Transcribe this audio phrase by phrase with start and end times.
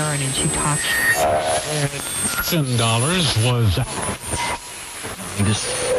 [0.00, 0.82] Aaron and she talked.
[2.48, 3.78] Ten dollars was.
[5.36, 5.90] Bienvenidos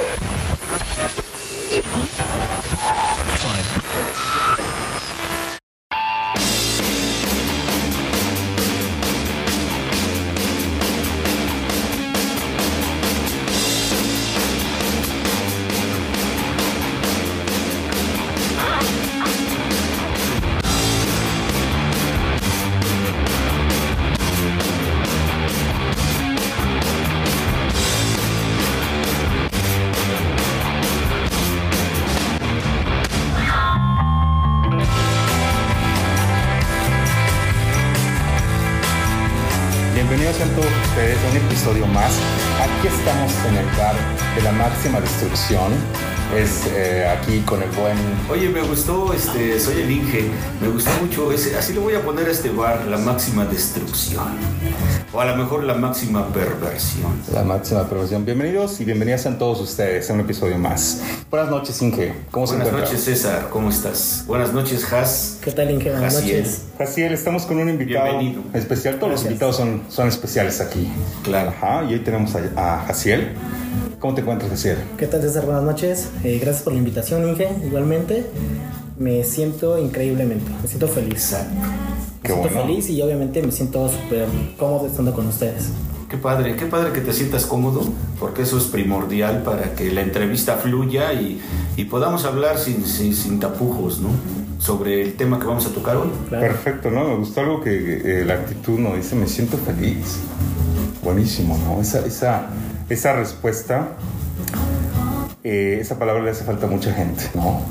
[48.41, 48.50] buen.
[48.71, 50.29] Gustó, este, soy el Inge,
[50.61, 54.23] me gustó mucho ese, así le voy a poner a este bar, la máxima destrucción.
[55.11, 57.11] O a lo mejor la máxima perversión.
[57.33, 58.23] La máxima profesión.
[58.23, 61.01] Bienvenidos y bienvenidas a todos ustedes a un episodio más.
[61.29, 62.13] Buenas noches, Inge.
[62.31, 64.23] ¿Cómo se Buenas noches, César, ¿cómo estás?
[64.25, 65.39] Buenas noches, Has.
[65.43, 65.91] ¿Qué tal, Inge?
[65.91, 66.61] Buenas noches.
[66.77, 68.41] Jaciel, estamos con un invitado Bienvenido.
[68.53, 68.95] especial.
[68.99, 69.31] Todos los Gracias.
[69.33, 70.89] invitados son, son especiales aquí.
[71.25, 71.49] Claro.
[71.49, 73.33] Ajá, y hoy tenemos a, a Jaciel.
[73.99, 74.77] ¿Cómo te encuentras, Jaciel?
[74.97, 75.45] ¿Qué tal, César?
[75.45, 76.07] Buenas noches.
[76.23, 77.49] Eh, gracias por la invitación, Inge.
[77.63, 78.25] Igualmente,
[79.01, 80.51] me siento increíblemente.
[80.61, 81.33] Me siento feliz.
[81.33, 81.55] Exacto.
[81.55, 82.67] Me Qué siento bueno.
[82.67, 84.27] feliz y obviamente me siento súper
[84.57, 85.69] cómodo estando con ustedes.
[86.07, 87.81] Qué padre, qué padre que te sientas cómodo,
[88.19, 91.41] porque eso es primordial para que la entrevista fluya y,
[91.77, 94.09] y podamos hablar sin, sin, sin tapujos, ¿no?
[94.59, 96.09] Sobre el tema que vamos a tocar hoy.
[96.27, 96.45] Claro.
[96.45, 97.07] Perfecto, ¿no?
[97.07, 100.17] Me gustó algo que eh, la actitud nos dice, me siento feliz.
[101.01, 101.81] Buenísimo, ¿no?
[101.81, 102.49] Esa, esa,
[102.89, 103.93] esa respuesta,
[105.43, 107.61] eh, esa palabra le hace falta a mucha gente, ¿no?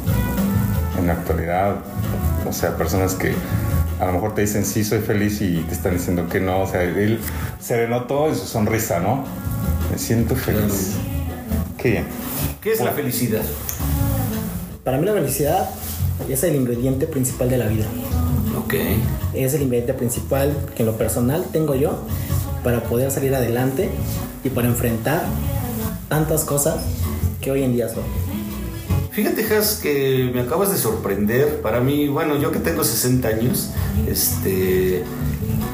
[0.99, 1.77] En la actualidad,
[2.49, 3.35] o sea, personas que
[4.01, 6.67] a lo mejor te dicen sí, soy feliz y te están diciendo que no, o
[6.67, 7.21] sea, él
[7.61, 9.25] se le notó en su sonrisa, ¿no?
[9.91, 10.97] Me siento feliz.
[11.77, 12.05] Qué bien.
[12.61, 13.43] ¿Qué es la felicidad?
[14.85, 15.69] Para mí la felicidad
[16.29, 17.87] es el ingrediente principal de la vida.
[18.59, 18.75] Ok.
[19.35, 22.03] Es el ingrediente principal que en lo personal tengo yo
[22.65, 23.89] para poder salir adelante
[24.45, 25.23] y para enfrentar
[26.09, 26.77] tantas cosas
[27.41, 28.05] que hoy en día son.
[29.13, 31.61] Fíjate, Has, que me acabas de sorprender.
[31.61, 33.71] Para mí, bueno, yo que tengo 60 años,
[34.09, 35.03] este,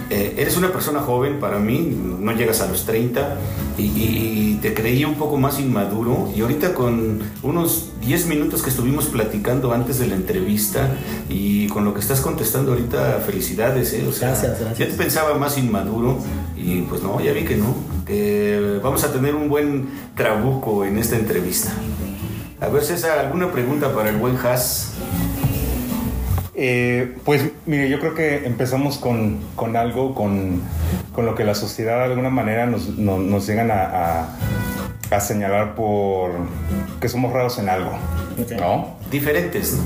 [0.08, 3.36] eh, eres una persona joven para mí, no llegas a los 30
[3.76, 6.30] y, y te creí un poco más inmaduro.
[6.34, 10.96] Y ahorita con unos 10 minutos que estuvimos platicando antes de la entrevista
[11.28, 14.06] y con lo que estás contestando ahorita, felicidades, ¿eh?
[14.08, 14.78] O sea, Gracias, gracias.
[14.78, 16.18] Yo te pensaba más inmaduro
[16.56, 17.74] y pues no, ya vi que no.
[18.06, 21.72] Que vamos a tener un buen trabuco en esta entrevista.
[22.60, 24.92] A ver, César, ¿alguna pregunta para el buen Haas?
[26.54, 30.62] Eh, pues mire, yo creo que empezamos con, con algo, con,
[31.14, 34.28] con lo que la sociedad de alguna manera nos, no- nos llegan a, a-
[35.10, 36.30] a señalar por
[37.00, 37.90] que somos raros en algo.
[38.58, 38.96] ¿no?
[39.10, 39.78] Diferentes.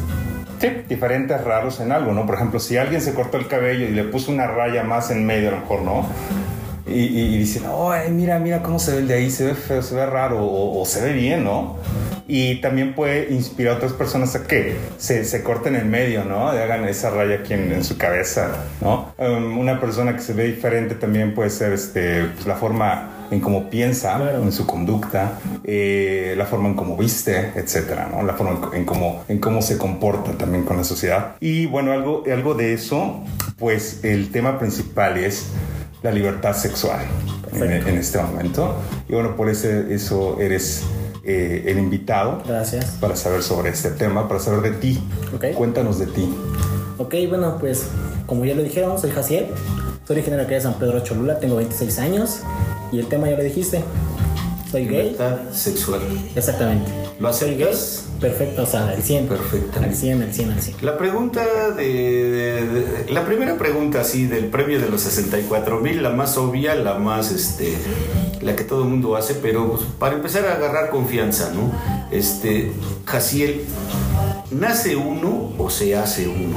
[0.61, 2.25] Sí, diferentes raros en algo, ¿no?
[2.27, 5.27] Por ejemplo, si alguien se cortó el cabello y le puso una raya más en
[5.27, 6.07] medio, a lo mejor, ¿no?
[6.87, 9.55] Y, y- dicen, oh, ay, mira, mira cómo se ve el de ahí, se ve
[9.55, 11.77] feo, se ve raro, o, o se ve bien, ¿no?
[12.27, 16.55] Y también puede inspirar a otras personas a que se, se corten en medio, ¿no?
[16.55, 19.13] Y hagan esa raya aquí en, en su cabeza, ¿no?
[19.19, 23.41] Um, una persona que se ve diferente también puede ser este, pues, la forma en
[23.41, 24.43] cómo piensa, Claro.
[24.43, 28.23] en su conducta, eh, la forma en cómo viste, etcétera, ¿no?
[28.25, 31.37] La forma en cómo, en cómo se comporta también con la sociedad.
[31.41, 33.23] Y bueno, algo, algo de eso,
[33.59, 35.47] pues el tema principal es
[36.03, 37.01] la libertad sexual
[37.53, 38.77] en, en este momento.
[39.09, 40.83] Y bueno, por ese, eso eres
[41.23, 42.97] eh, el invitado Gracias.
[43.01, 45.03] para saber sobre este tema, para saber de ti.
[45.35, 45.55] Ok.
[45.55, 46.29] Cuéntanos de ti.
[46.99, 47.85] Ok, bueno, pues
[48.27, 49.47] como ya lo dijeron, soy Jaciel,
[50.07, 52.41] soy originario aquí de San Pedro Cholula, tengo 26 años
[52.93, 53.83] y el tema ya lo dijiste,
[54.71, 55.11] soy gay.
[55.11, 56.01] Libertad sexual.
[56.35, 56.91] Exactamente.
[57.21, 58.05] ¿Lo aceptas?
[58.19, 59.27] Perfecto, o sea, al 100.
[59.29, 59.79] Perfecto.
[59.81, 60.77] Al 100, al 100, al 100.
[60.81, 61.43] La pregunta
[61.77, 66.37] de, de- de- La primera pregunta, así, del premio de los 64 mil, la más
[66.39, 67.77] obvia, la más, este...
[68.41, 71.71] La que todo el mundo hace, pero pues, para empezar a agarrar confianza, ¿no?
[72.11, 72.73] Este...
[73.05, 73.65] Jaciel,
[74.51, 76.57] ¿nace uno o se hace uno?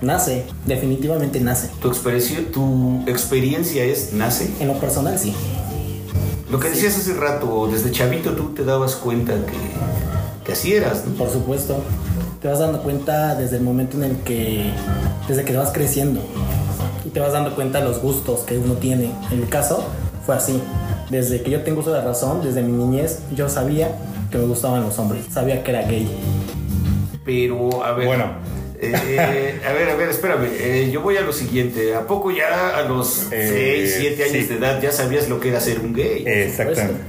[0.00, 1.68] Nace, definitivamente nace.
[1.80, 4.50] Tu experiencia, tu experiencia es nace.
[4.60, 5.34] En lo personal, sí.
[6.54, 11.04] Lo que decías hace rato, desde chavito tú te dabas cuenta que, que así eras,
[11.04, 11.14] ¿no?
[11.14, 11.82] Por supuesto.
[12.40, 14.70] Te vas dando cuenta desde el momento en el que.
[15.26, 16.20] desde que vas creciendo.
[17.04, 19.10] Y te vas dando cuenta de los gustos que uno tiene.
[19.32, 19.84] En mi caso,
[20.24, 20.62] fue así.
[21.10, 23.88] Desde que yo tengo uso de razón, desde mi niñez, yo sabía
[24.30, 25.24] que me gustaban los hombres.
[25.32, 26.08] Sabía que era gay.
[27.24, 28.26] Pero, a ver, Bueno,
[28.92, 30.48] Eh, a ver, a ver, espérame.
[30.52, 31.94] Eh, yo voy a lo siguiente.
[31.94, 34.44] ¿A poco ya a los Eh, 6, 7 años sí.
[34.46, 36.24] de edad ya sabías lo que era ser un gay?
[36.26, 37.00] Exactamente.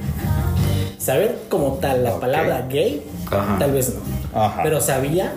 [0.98, 3.57] Saber como tal la palabra gay, Ajá.
[3.60, 4.39] tal vez no.
[4.39, 4.63] Ajá.
[4.63, 5.33] Pero sabía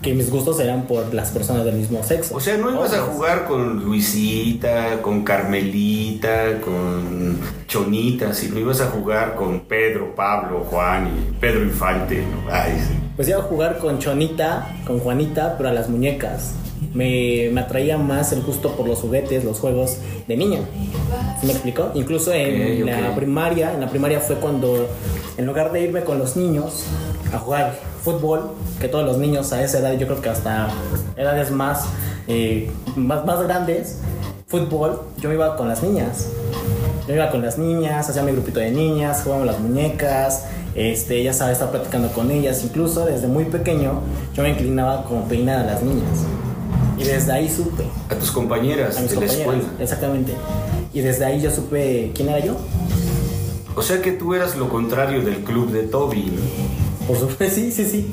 [0.00, 2.36] que mis gustos eran por las personas del mismo sexo.
[2.36, 8.86] O sea, no ibas a jugar con Luisita, con Carmelita, con Chonita, sino ibas a
[8.86, 12.18] jugar con Pedro, Pablo, Juan y Pedro Infante.
[12.22, 12.52] ¿no?
[12.52, 12.94] Ay, sí.
[13.16, 16.52] Pues iba a jugar con Chonita, con Juanita, pero a las muñecas.
[16.92, 20.60] Me, me atraía más el gusto por los juguetes, los juegos de niña.
[21.40, 21.92] ¿Sí me explicó?
[21.94, 24.88] Incluso en la primaria, en la primaria fue cuando,
[25.36, 26.84] en lugar de irme con los niños
[27.32, 28.50] a jugar fútbol,
[28.80, 30.68] que todos los niños a esa edad, yo creo que hasta
[31.16, 31.86] edades más,
[32.26, 34.00] eh, más, más grandes,
[34.48, 36.28] fútbol, yo me iba con las niñas.
[37.06, 41.32] Yo iba con las niñas, hacía mi grupito de niñas, jugábamos las muñecas, este, ya
[41.32, 42.62] sabes, estaba platicando con ellas.
[42.64, 44.00] Incluso desde muy pequeño
[44.34, 46.24] yo me inclinaba como peinar a las niñas.
[46.96, 49.62] Y desde ahí supe, A tus compañeras a mis de la escuela.
[49.80, 50.32] exactamente.
[50.92, 52.56] Y desde ahí yo supe quién era yo.
[53.76, 56.26] O sea que tú eras lo contrario del club de Toby.
[56.26, 57.06] ¿no?
[57.08, 58.12] Por supuesto, sí, sí, sí.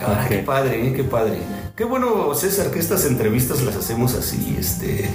[0.00, 0.92] Ah, qué padre, ¿eh?
[0.94, 1.38] qué padre.
[1.76, 5.08] Qué bueno, César, que estas entrevistas las hacemos así, este,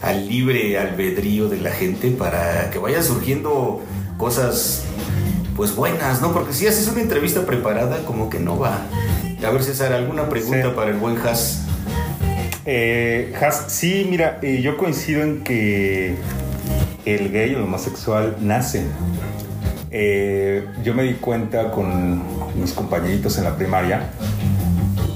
[0.00, 3.80] al libre albedrío de la gente para que vayan surgiendo
[4.18, 4.84] cosas,
[5.56, 6.32] pues buenas, ¿no?
[6.32, 8.78] Porque si haces una entrevista preparada, como que no va.
[9.46, 10.72] A ver, César, ¿alguna pregunta Sí.
[10.74, 11.62] para el buen Has?
[12.64, 16.14] Eh, Has, sí, mira, eh, yo coincido en que
[17.04, 18.84] el gay o el homosexual nace.
[19.90, 22.22] Eh, yo me di cuenta con
[22.60, 24.10] mis compañeritos en la primaria.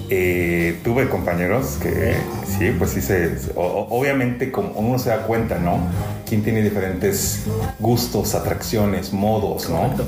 [0.09, 2.15] eh, tuve compañeros que
[2.47, 3.37] sí, pues sí se.
[3.57, 5.79] o- obviamente, como uno se da cuenta, ¿no?
[6.29, 7.45] Quién tiene diferentes
[7.79, 9.77] gustos, atracciones, modos, ¿no?
[9.77, 10.05] Correcto.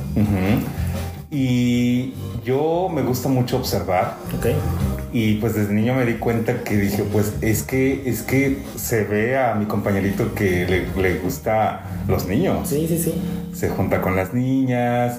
[1.30, 4.46] Y yo me gusta mucho observar Ok.
[5.12, 9.04] y pues desde niño me di cuenta que dije, pues es que es que se
[9.04, 12.68] ve a mi compañerito que le, le gusta los niños.
[12.68, 13.14] Sí, sí, sí.
[13.54, 15.18] Se junta con las niñas,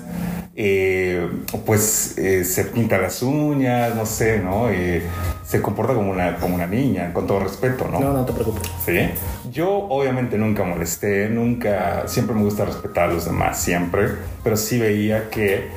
[0.62, 1.26] eh,
[1.66, 4.70] pues eh, se pinta las uñas, no sé, ¿no?
[4.70, 5.02] Eh,
[5.42, 8.02] se comporta como una, como una niña, con todo respeto, ¿no?
[8.02, 8.70] No, no te preocupes.
[8.86, 9.10] Sí.
[9.54, 14.10] Yo obviamente nunca molesté, nunca, siempre me gusta respetar a los demás, siempre,
[14.44, 15.70] pero sí veía que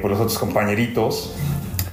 [0.00, 1.36] por los otros compañeritos,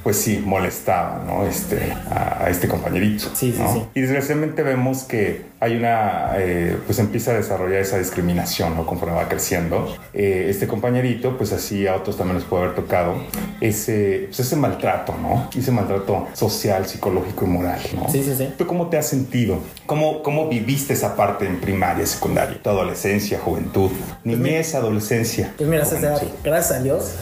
[0.10, 1.46] pues sí, molestaban, ¿no?
[1.46, 3.26] Este, a, a este compañerito.
[3.36, 3.72] Sí, sí, ¿no?
[3.72, 3.84] sí.
[3.94, 8.88] Y desgraciadamente vemos que hay una, eh, pues empieza a desarrollar esa discriminación, ¿no?
[8.88, 9.96] Conforme va creciendo.
[10.16, 13.18] Eh, este compañerito, pues así a otros también les puede haber tocado
[13.62, 15.48] ese, pues ese maltrato, ¿no?
[15.56, 18.10] Ese maltrato social, psicológico y moral, ¿no?
[18.10, 18.52] Sí, sí, sí.
[18.58, 19.60] ¿Tú cómo te has sentido?
[19.86, 22.60] ¿Cómo, cómo viviste esa parte en primaria, secundaria?
[22.64, 23.92] Tu adolescencia, juventud,
[24.24, 25.54] niñez, adolescencia.
[25.56, 26.30] Pues mira, juventud.
[26.44, 27.14] gracias a Dios,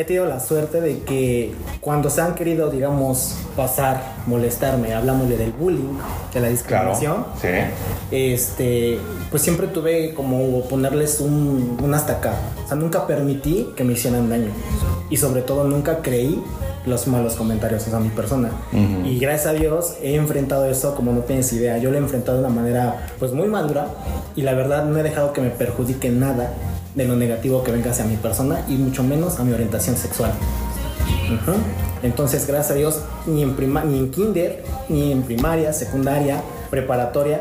[0.00, 5.52] he tenido la suerte de que cuando se han querido, digamos, pasar, molestarme, hablámosle del
[5.52, 5.98] bullying,
[6.32, 6.50] de la Claro.
[6.50, 7.48] discriminación, Sí.
[8.10, 8.98] este,
[9.30, 12.34] pues siempre tuve como ponerles un, un hasta acá.
[12.64, 14.50] O sea, nunca permití que me hicieran daño.
[15.10, 16.42] Y sobre todo nunca creí
[16.90, 18.50] los malos comentarios hacia mi persona.
[18.72, 19.06] Ujú.
[19.08, 21.78] Y gracias a Dios he enfrentado eso como no tienes idea.
[21.78, 23.86] Yo lo he enfrentado de una manera pues muy madura
[24.36, 26.52] y la verdad no he dejado que me perjudique nada
[26.94, 30.32] de lo negativo que venga hacia mi persona y mucho menos a mi orientación sexual.
[32.02, 36.40] Entonces, gracias a Dios, ni en, prima- ni en kinder, ni en primaria, secundaria,
[36.70, 37.40] preparatoria,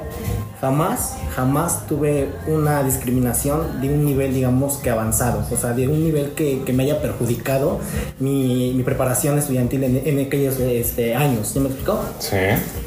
[0.60, 5.46] jamás, jamás tuve una discriminación de un nivel, digamos, que avanzado.
[5.52, 7.80] O sea, de un nivel que, que me haya perjudicado
[8.20, 11.48] mi, mi preparación estudiantil en, en aquellos este, años.
[11.50, 12.00] ¿Sí me explicó?
[12.20, 12.36] Sí.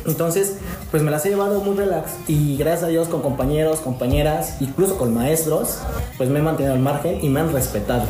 [0.06, 0.56] Entonces,
[0.90, 4.98] pues me las he llevado muy relax y gracias a Dios con compañeros, compañeras, incluso
[4.98, 5.78] con maestros,
[6.18, 8.04] pues me he mantenido al margen y me han respetado.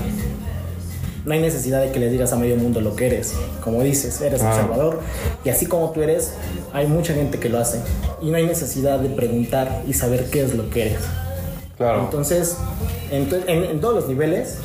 [1.25, 3.35] No hay necesidad de que le digas a medio mundo lo que eres.
[3.63, 4.51] Como dices, eres Ah.
[4.51, 5.01] observador
[5.45, 6.33] y así como tú eres,
[6.73, 7.79] hay mucha gente que lo hace.
[8.21, 11.01] Y no hay necesidad de preguntar y saber qué es lo que eres.
[11.77, 12.01] Claro.
[12.05, 12.57] Entonces,
[13.11, 14.57] en, to- en- en todos los niveles,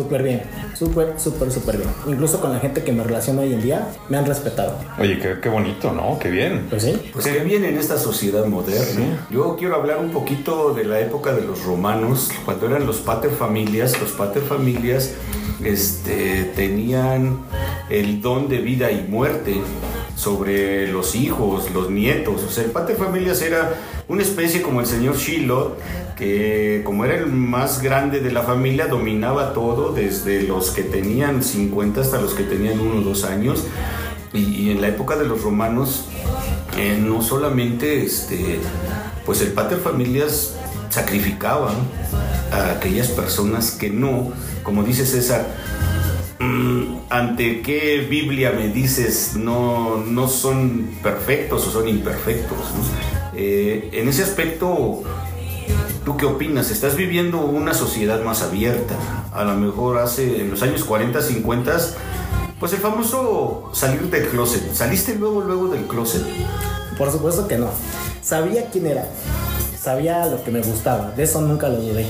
[0.00, 0.42] súper bien.
[0.74, 1.90] Súper, súper, súper bien.
[2.06, 4.74] Incluso con la gente que me relaciono hoy en día, me han respetado.
[4.98, 6.18] Oye, qué, qué bonito, ¿no?
[6.18, 6.66] Qué bien.
[6.70, 7.10] Pues sí.
[7.12, 9.26] Pues que viene en esta sociedad moderna.
[9.30, 14.00] Yo quiero hablar un poquito de la época de los romanos, cuando eran los paterfamilias.
[14.00, 15.12] Los paterfamilias
[15.62, 17.40] este, tenían
[17.90, 19.60] el don de vida y muerte
[20.16, 22.42] sobre los hijos, los nietos.
[22.42, 23.74] O sea, el paterfamilias era
[24.10, 25.76] una especie como el señor Shiloh,
[26.16, 31.44] que como era el más grande de la familia, dominaba todo, desde los que tenían
[31.44, 33.66] 50 hasta los que tenían 1 o 2 años.
[34.32, 36.06] Y, en la época de los romanos,
[36.76, 38.58] eh, no solamente este,
[39.24, 40.56] pues el pater familias
[40.88, 41.72] sacrificaba
[42.50, 44.32] a aquellas personas que no,
[44.64, 45.46] como dice César,
[46.40, 52.58] mm, ¿ante qué Biblia me dices no, no son perfectos o son imperfectos?
[53.42, 55.02] Eh, en ese aspecto,
[56.04, 56.70] ¿tú qué opinas?
[56.70, 58.94] ¿Estás viviendo una sociedad más abierta?
[59.32, 61.78] A lo mejor hace, en los años 40, 50,
[62.58, 64.74] pues el famoso salir del closet.
[64.74, 66.22] ¿Saliste luego, luego del closet?
[66.98, 67.68] Por supuesto que no.
[68.20, 69.08] Sabía quién era.
[69.80, 71.12] Sabía lo que me gustaba.
[71.12, 72.04] De eso nunca lo dudé.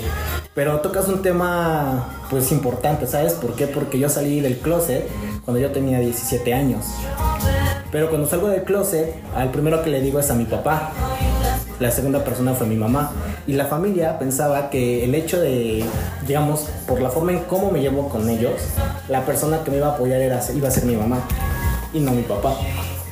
[0.52, 3.68] Pero tocas un tema pues importante, ¿sabes por qué?
[3.68, 5.08] Porque yo salí del closet
[5.44, 6.86] cuando yo tenía 17 años.
[7.92, 10.92] Pero cuando salgo del closet, al primero que le digo es a mi papá.
[11.80, 13.12] La segunda persona fue mi mamá.
[13.46, 15.84] Y la familia pensaba que el hecho de,
[16.26, 18.52] digamos, por la forma en cómo me llevo con ellos,
[19.08, 21.20] la persona que me iba a apoyar era, iba a ser mi mamá
[21.92, 22.54] y no mi papá.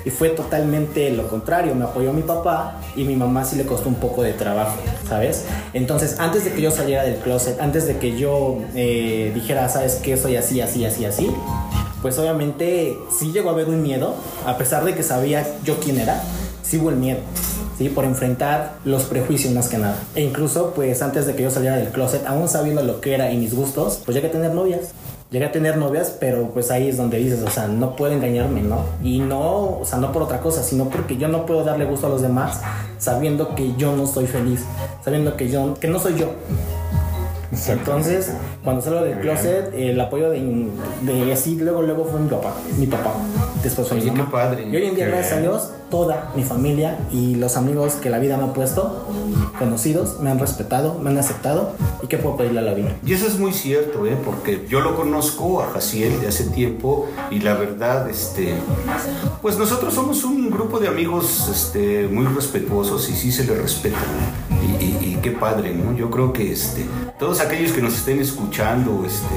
[0.04, 3.88] Y fue totalmente lo contrario, me apoyó mi papá y mi mamá sí le costó
[3.88, 5.44] un poco de trabajo, ¿sabes?
[5.72, 9.96] Entonces, antes de que yo saliera del closet, antes de que yo eh, dijera, ¿sabes
[9.96, 10.16] qué?
[10.16, 11.28] Soy así, así, así, así,
[12.02, 14.14] pues obviamente sí llegó a haber un miedo,
[14.46, 16.22] a pesar de que sabía yo quién era,
[16.62, 17.20] sí hubo el miedo.
[17.78, 17.88] ¿sí?
[17.88, 19.96] por enfrentar los prejuicios más que nada.
[20.16, 23.30] E incluso, pues antes de que yo saliera del closet, aún sabiendo lo que era
[23.30, 24.92] y mis gustos, pues llegué a tener novias
[25.30, 28.62] llegué a tener novias, pero pues ahí es donde dices, o sea, no puedo engañarme,
[28.62, 28.84] ¿no?
[29.02, 32.06] Y no, o sea, no por otra cosa, sino porque yo no puedo darle gusto
[32.06, 32.60] a los demás
[32.98, 34.64] sabiendo que yo no estoy feliz,
[35.04, 36.32] sabiendo que yo, que no soy yo.
[37.66, 38.30] Entonces,
[38.62, 40.68] cuando salgo del closet, el apoyo de,
[41.02, 43.14] de, así, luego, luego fue mi papá, mi papá.
[43.62, 44.30] Después fue mi mamá.
[44.30, 44.68] padre.
[44.70, 48.18] Y hoy en día, gracias a Dios, toda mi familia y los amigos que la
[48.18, 49.06] vida me ha puesto,
[49.58, 51.72] conocidos, me han respetado, me han aceptado.
[52.02, 52.94] ¿Y qué puedo pedirle a la vida?
[53.04, 54.16] Y eso es muy cierto, ¿eh?
[54.24, 58.54] porque yo lo conozco a Jaciel de hace tiempo y la verdad, este,
[59.42, 63.98] pues nosotros somos un grupo de amigos este, muy respetuosos y sí se le respeta.
[64.80, 65.96] Y, qué padre, ¿no?
[65.96, 66.86] Yo creo que este,
[67.18, 69.34] todos aquellos que nos estén escuchando, este,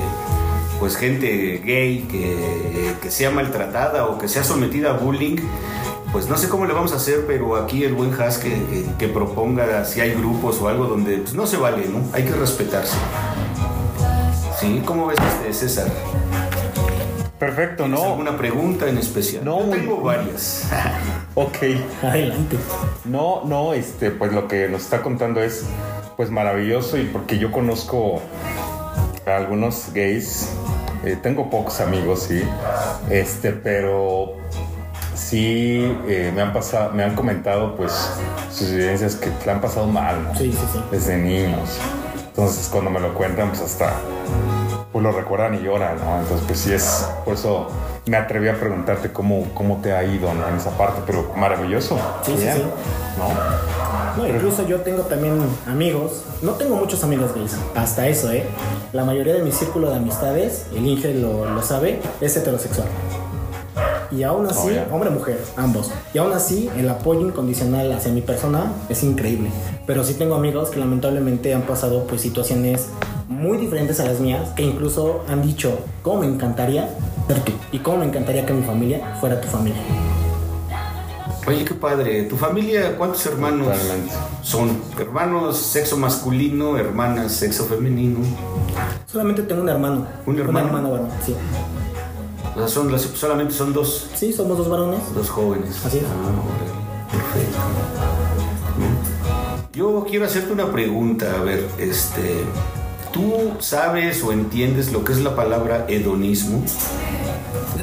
[0.80, 5.38] pues gente gay que, que sea maltratada o que sea sometida a bullying,
[6.12, 8.86] pues no sé cómo le vamos a hacer, pero aquí el buen Has que, que,
[9.00, 12.04] que proponga si hay grupos o algo donde pues, no se vale, ¿no?
[12.14, 12.98] Hay que respetarse.
[14.60, 14.82] ¿Sí?
[14.86, 15.92] ¿Cómo ves este, César?
[17.40, 18.04] Perfecto, ¿no?
[18.04, 19.44] ¿Alguna pregunta en especial?
[19.44, 20.68] No, Yo tengo varias.
[21.36, 21.58] ok.
[22.04, 22.58] Adelante.
[23.06, 25.66] No, no, este, pues lo que nos está contando es
[26.18, 28.22] pues maravilloso y porque yo conozco
[29.26, 30.50] a algunos gays,
[31.04, 32.44] eh, tengo pocos amigos, sí,
[33.10, 34.36] este, pero
[35.16, 37.92] sí eh, me han pasado, me han comentado pues
[38.52, 40.32] sus vivencias que le han pasado mal.
[40.38, 40.80] Sí, sí, sí.
[40.92, 41.80] Desde niños.
[42.28, 43.94] Entonces cuando me lo cuentan, pues hasta
[44.92, 46.20] pues lo recuerdan y lloran, ¿no?
[46.20, 47.68] Entonces pues sí es, por eso
[48.08, 50.48] me atreví a preguntarte cómo, cómo te ha ido ¿no?
[50.50, 51.98] en esa parte, pero maravilloso.
[52.26, 52.64] Sí, sí, Bien, sí.
[53.18, 54.22] ¿no?
[54.24, 58.44] No, incluso yo tengo también amigos, no tengo muchos amigos gays, hasta eso, ¿eh?
[58.92, 62.88] La mayoría de mi círculo de amistades, el Inge lo, lo sabe, es heterosexual.
[64.12, 64.88] Y aún así, Oh, ya.
[64.92, 65.90] hombre-mujer, ambos.
[66.14, 69.50] Y aún así, el apoyo incondicional hacia mi persona es increíble.
[69.88, 72.88] Pero sí tengo amigos que lamentablemente han pasado pues situaciones
[73.32, 76.90] muy diferentes a las mías, que incluso han dicho, ¿cómo me encantaría
[77.28, 77.54] ser tú?
[77.72, 79.80] Y cómo me encantaría que mi familia fuera tu familia.
[81.48, 82.24] Oye, qué padre.
[82.24, 83.76] ¿Tu familia cuántos hermanos
[84.44, 84.78] son?
[85.00, 88.20] ¿Hermanos sexo masculino, hermanas sexo femenino?
[89.12, 90.06] Solamente tengo un hermano.
[90.28, 90.92] ¿Un hermano?
[90.92, 91.34] varón, sí.
[92.54, 95.00] O sea, son las- solamente son dos, Sí, somos dos varones.
[95.16, 95.84] dos jóvenes.
[95.86, 96.04] Así es.
[96.04, 97.12] Ah.
[97.12, 97.58] Perfecto.
[99.74, 101.34] Yo quiero hacerte una pregunta.
[101.40, 102.44] A ver, este.
[103.12, 106.64] ¿Tú sabes o entiendes lo que es la palabra hedonismo?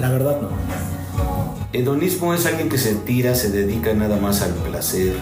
[0.00, 0.48] La verdad no.
[1.72, 5.16] Hedonismo es alguien que se tira, se dedica nada más al placer,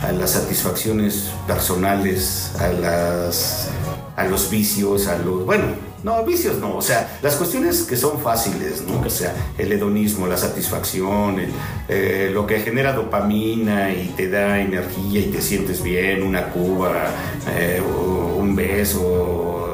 [0.00, 3.68] a las satisfacciones personales, a las
[4.16, 5.66] a los vicios, a los bueno,
[6.02, 9.00] no, vicios no, o sea, las cuestiones que son fáciles, ¿no?
[9.00, 11.50] O sea, el hedonismo, la satisfacción, el,
[11.88, 17.10] eh, lo que genera dopamina y te da energía y te sientes bien, una cuba,
[17.56, 19.68] eh, un beso,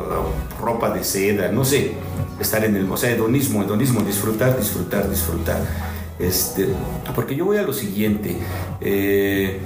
[0.61, 1.93] ropa de seda, no sé,
[2.41, 5.94] estar en el, o sea, hedonismo, hedonismo, disfrutar, disfrutar, disfrutar.
[6.19, 6.69] Este,
[7.15, 8.37] porque yo voy a lo siguiente,
[8.81, 9.59] eh,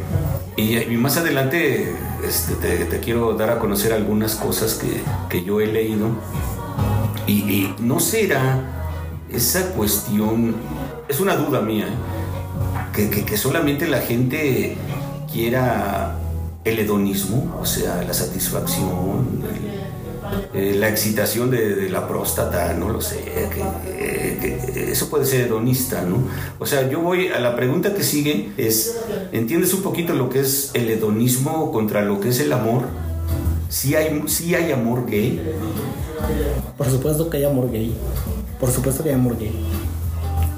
[0.57, 1.95] y, más adelante
[2.27, 2.55] este,
[2.87, 6.09] te, quiero dar a conocer algunas cosas que, que yo he leído,
[7.27, 8.63] y, y no será
[9.31, 10.57] esa cuestión,
[11.07, 12.95] es una duda mía, ¿eh?
[12.95, 14.77] que, que- que solamente la gente
[15.31, 16.17] quiera
[16.65, 19.68] el hedonismo, o sea, la satisfacción, el-
[20.55, 26.19] eh, la excitación de, la próstata, no lo sé, que eso puede ser hedonista, ¿no?
[26.59, 28.99] O sea, yo voy a la pregunta que sigue es,
[29.33, 32.83] ¿entiendes un poquito lo que es el hedonismo contra lo que es el amor?
[33.69, 35.41] ¿Sí hay, sí hay amor gay?
[36.77, 37.95] Por supuesto que hay amor gay.
[38.59, 39.53] Por supuesto que hay amor gay.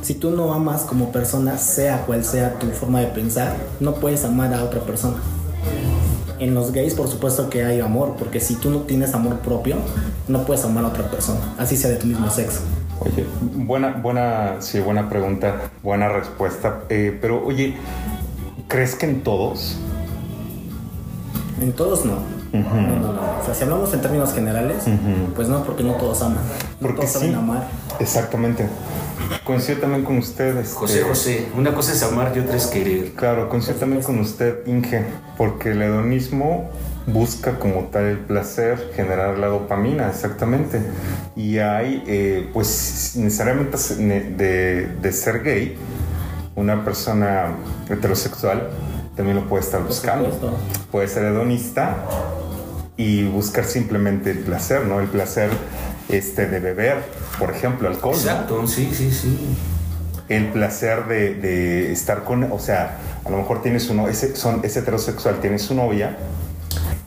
[0.03, 4.25] Si tú no amas como persona, sea cual sea tu forma de pensar, no puedes
[4.25, 5.19] amar a otra persona.
[6.41, 9.77] En los gays, por supuesto que hay amor, porque si tú no tienes amor propio,
[10.27, 12.61] no puedes amar a otra persona, así sea de tu mismo sexo.
[13.01, 16.81] Oye, buena, buena, sí, buena pregunta, buena respuesta.
[16.89, 17.77] Eh, pero, oye,
[18.69, 19.77] ¿crees que en todos?
[21.61, 22.15] En todos no.
[22.53, 23.21] No, no, no.
[23.41, 24.85] O sea, si hablamos en términos generales,
[25.37, 26.39] pues no, porque no todos aman.
[26.81, 27.35] No Porque todos saben sí.
[27.37, 27.69] amar.
[28.01, 28.67] Exactamente.
[29.45, 30.57] Coincido también con usted.
[30.59, 33.13] este, José José, una cosa es amar y otra es querer.
[33.13, 35.05] Claro, coincido también con usted, Inge,
[35.37, 36.71] porque el hedonismo
[37.07, 40.81] busca como tal el placer, generar la dopamina, exactamente.
[41.37, 45.77] Y hay, eh, pues, necesariamente de, de ser gay,
[46.57, 47.55] una persona
[47.89, 48.71] heterosexual
[49.17, 50.31] también lo puede estar buscando.
[50.91, 51.97] Puede ser hedonista
[52.97, 55.01] y buscar simplemente el placer, ¿no?
[55.01, 55.51] El placer
[56.11, 56.99] este, de beber,
[57.39, 58.15] por ejemplo, alcohol.
[58.15, 58.21] ¿no?
[58.21, 59.39] Exacto, sí, sí, sí.
[60.29, 64.61] el placer de, de estar con, o sea, a lo mejor tienes uno, ese, son,
[64.65, 66.17] es heterosexual, tiene su novia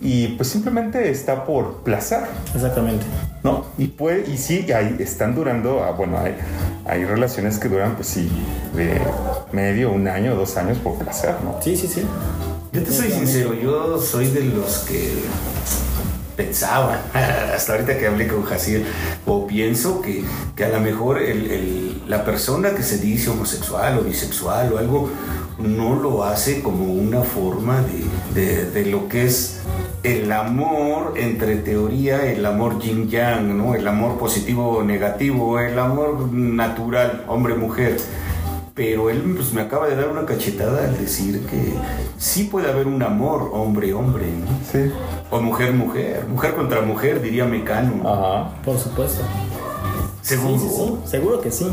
[0.04, 3.06] y pues simplemente está por placer, Exactamente.
[3.42, 3.66] ¿no?
[3.78, 6.36] Y puede, y sí, ahí están durando, ah, bueno, hay,
[6.86, 8.30] hay relaciones que duran, pues sí,
[8.76, 9.00] de
[9.54, 11.62] medio, un año, dos años por placer, ¿no?
[11.62, 12.04] Sí, sí, sí.
[12.74, 15.14] Yo te soy sincero, yo soy de los que
[16.36, 17.00] pensaban,
[17.56, 18.86] hasta ahorita que hablé con Jaciel,
[19.26, 20.24] o pienso que,
[20.56, 24.78] que a lo mejor el- el- la persona que se dice homosexual o bisexual o
[24.78, 25.10] algo
[25.58, 27.82] no lo hace como una forma
[28.34, 29.60] de, de- de lo que es
[30.04, 33.74] el amor entre teoría, el amor yin yang, ¿no?
[33.76, 37.98] el amor positivo o negativo, el amor natural, hombre-mujer.
[38.76, 41.74] Pero él pues, me acaba de dar una cachetada al decir que
[42.18, 44.48] sí puede haber un amor hombre-hombre, ¿no?
[44.72, 44.92] Sí.
[45.30, 48.02] O mujer-mujer, mujer contra mujer, diría Mecano.
[48.10, 48.50] Ajá.
[48.66, 49.22] Por supuesto.
[50.24, 50.58] Seguro.
[50.58, 50.98] Sí, sí, sí.
[51.06, 51.68] Seguro que sí.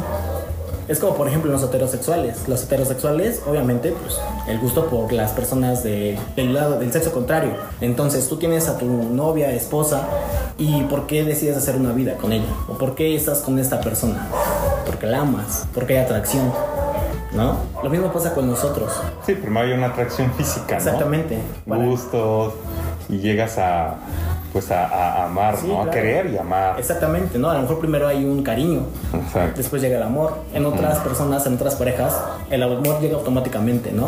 [0.88, 2.48] Es como por ejemplo los heterosexuales.
[2.48, 4.16] Los heterosexuales, obviamente, pues
[4.48, 7.52] el gusto por las personas de- del lado del sexo contrario.
[7.80, 10.06] Entonces tú tienes a tu novia, esposa,
[10.58, 12.44] y ¿por qué decides hacer una vida con ella?
[12.68, 14.26] ¿O por qué estás con esta persona?
[14.84, 16.52] Porque la amas, porque hay atracción,
[17.32, 17.56] ¿no?
[17.82, 18.92] Lo mismo pasa con nosotros.
[19.24, 20.76] Sí, primero hay una atracción física, ¿no?
[20.78, 21.38] Exactamente.
[21.68, 22.54] Para- Gustos
[23.08, 23.96] y llegas a,
[24.52, 25.82] pues a, a amar, Sí, ¿no?
[25.82, 26.78] A querer y amar.
[26.78, 27.50] Exactamente, ¿no?
[27.50, 28.82] A lo mejor primero hay un cariño,
[29.14, 29.52] Exacto.
[29.56, 30.38] después llega el amor.
[30.54, 32.16] En otras personas, en otras parejas,
[32.50, 34.06] el amor llega automáticamente, ¿no?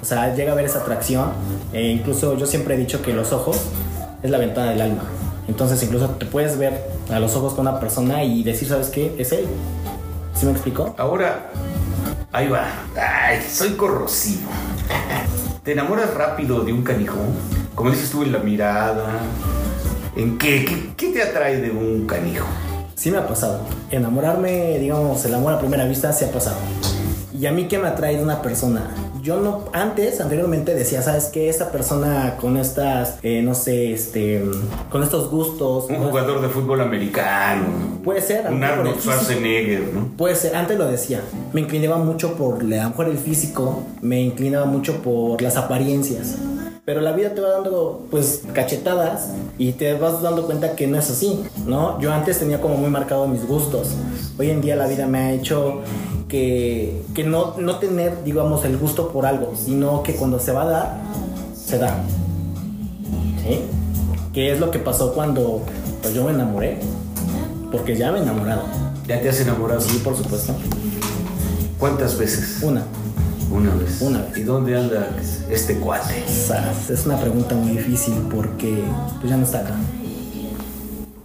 [0.00, 1.30] O sea, llega a haber esa atracción.
[1.72, 3.60] E incluso yo siempre he dicho que los ojos
[4.22, 5.02] es la ventana del alma.
[5.48, 9.14] Entonces, incluso te puedes ver a los ojos con una persona y decir, ¿sabes qué?
[9.18, 9.46] Es él.
[10.34, 10.94] ¿Sí me explicó?
[10.98, 11.46] Ahora,
[12.32, 12.66] ahí va.
[12.96, 14.50] Ay, soy corrosivo.
[15.62, 17.18] ¿Te enamoras rápido de un canijo?
[17.74, 19.20] Como dices tú en la mirada.
[20.16, 20.92] ¿En qué?
[20.96, 22.46] ¿Qué, te atrae de un canijo?
[22.94, 23.60] Sí me ha pasado.
[23.90, 26.56] Enamorarme, digamos, el amor a primera vista se ha pasado.
[27.38, 28.90] Y a mí qué me atrae de una persona.
[29.26, 31.48] Yo no, antes, anteriormente decía, ¿sabes qué?
[31.48, 34.40] Esta persona con estas, eh, no sé, este,
[34.88, 35.86] con estos gustos.
[35.90, 37.64] Un jugador de fútbol americano.
[38.04, 39.00] Puede ser, Un Arnold.
[39.00, 40.10] Schwarzenegger, ¿no?
[40.16, 41.22] Puede ser, antes lo decía.
[41.52, 46.36] Me inclinaba mucho por, a lo mejor el físico, me inclinaba mucho por las apariencias.
[46.84, 51.00] Pero la vida te va dando, pues, cachetadas y te vas dando cuenta que no
[51.00, 52.00] es así, ¿no?
[52.00, 53.88] Yo antes tenía como muy marcado mis gustos.
[54.38, 55.82] Hoy en día la vida me ha hecho
[56.28, 60.62] que, que no, no tener, digamos, el gusto por algo, sino que cuando se va
[60.62, 61.00] a dar,
[61.54, 62.02] se da.
[63.42, 63.60] ¿Sí?
[64.32, 65.62] Que es lo que pasó cuando
[66.02, 66.78] pues, yo me enamoré.
[67.70, 68.62] Porque ya me he enamorado.
[69.06, 69.80] ¿Ya te has enamorado?
[69.80, 70.54] Sí, por supuesto.
[71.78, 72.62] ¿Cuántas veces?
[72.62, 72.84] Una.
[73.50, 74.00] Una vez.
[74.00, 74.36] Una vez.
[74.36, 75.10] ¿Y dónde anda
[75.50, 76.24] este cuate?
[76.24, 78.82] Es una pregunta muy difícil porque
[79.20, 79.74] pues ya no está acá.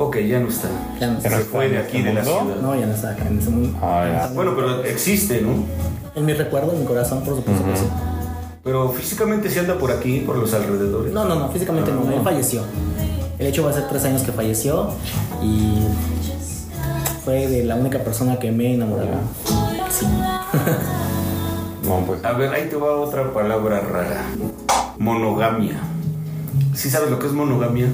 [0.01, 0.67] Ok, ya no está.
[0.99, 1.29] Ya no está.
[1.29, 2.55] no Se fue de este aquí de la ciudad.
[2.59, 3.77] No, ya no está acá en ese mundo.
[3.83, 4.33] Ah, ya.
[4.33, 5.63] Bueno, pero existe, ¿no?
[6.15, 7.85] En mi recuerdo, en mi corazón, por supuesto que sí.
[8.63, 11.13] Pero físicamente se anda por aquí, por los alrededores.
[11.13, 12.63] No, no, no, físicamente no, él falleció.
[13.37, 14.89] El hecho va a ser tres años que falleció
[15.41, 15.77] y
[17.23, 19.05] fue de la única persona que me enamoró.
[19.89, 20.07] Sí.
[21.83, 22.23] No, pues.
[22.23, 24.23] A ver, ahí te va otra palabra rara.
[24.99, 25.81] Monogamia.
[26.75, 27.87] ¿Sí sabes lo que es monogamia?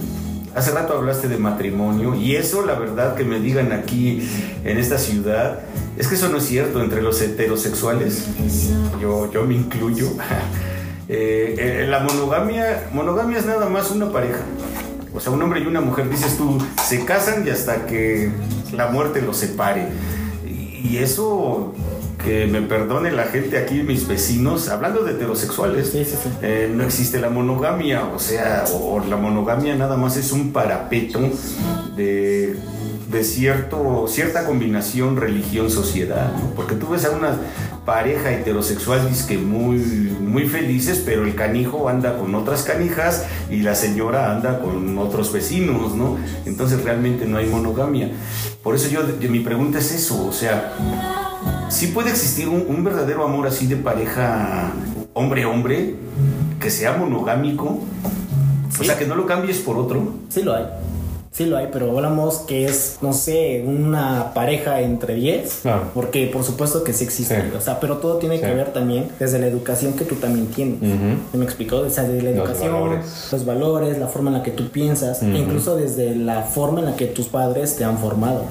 [0.56, 4.28] Hace rato hablaste de matrimonio y eso, la verdad, que me digan aquí
[4.64, 5.60] en esta ciudad,
[5.98, 8.26] es que eso no es cierto entre los heterosexuales.
[9.00, 10.10] Yo, yo me incluyo.
[11.10, 14.42] Eh, eh, la monogamia, monogamia es nada más una pareja.
[15.16, 18.30] O sea, un hombre y una mujer, dices tú, se casan y hasta que
[18.74, 19.88] la muerte los separe.
[20.46, 21.74] Y y eso,
[22.24, 26.30] que me perdone la gente aquí, mis vecinos, hablando de heterosexuales, Sí, sí, sí.
[26.42, 30.52] eh, no existe la monogamia, o sea, o, o la monogamia nada más es un
[30.52, 31.20] parapeto
[31.96, 32.58] de
[33.10, 36.50] de cierto, cierta combinación religión-sociedad, ¿no?
[36.56, 37.38] Porque tú ves a una
[37.86, 39.00] pareja heterosexual
[39.30, 39.78] que muy,
[40.20, 45.32] muy felices, pero el canijo anda con otras canijas y la señora anda con otros
[45.32, 46.18] vecinos, ¿no?
[46.46, 48.12] Entonces realmente no hay monogamia.
[48.62, 49.00] Por eso yo,
[49.30, 50.74] mi pregunta es eso, o sea,
[51.70, 54.72] ¿sí puede existir un, un verdadero amor así de pareja
[55.14, 55.96] hombre-hombre
[56.60, 57.80] que sea monogámico?
[58.80, 60.14] O sea, que no lo cambies por otro.
[60.30, 60.66] Sí lo hay.
[61.32, 65.60] Sí lo hay, pero hablamos que es, no sé, una pareja entre 10.
[65.62, 65.84] Claro.
[65.94, 67.36] Porque por supuesto que sí existe.
[67.42, 67.48] Sí.
[67.56, 68.54] O sea, pero todo tiene que Sí.
[68.54, 70.80] ver también desde la educación que tú también tienes.
[70.82, 71.38] Ujú.
[71.38, 71.78] ¿Me explicó?
[71.78, 73.30] O sea, desde la Los educación, valores.
[73.32, 76.86] los valores, la forma en la que tú piensas, e incluso desde la forma en
[76.88, 78.46] la que tus padres te han formado.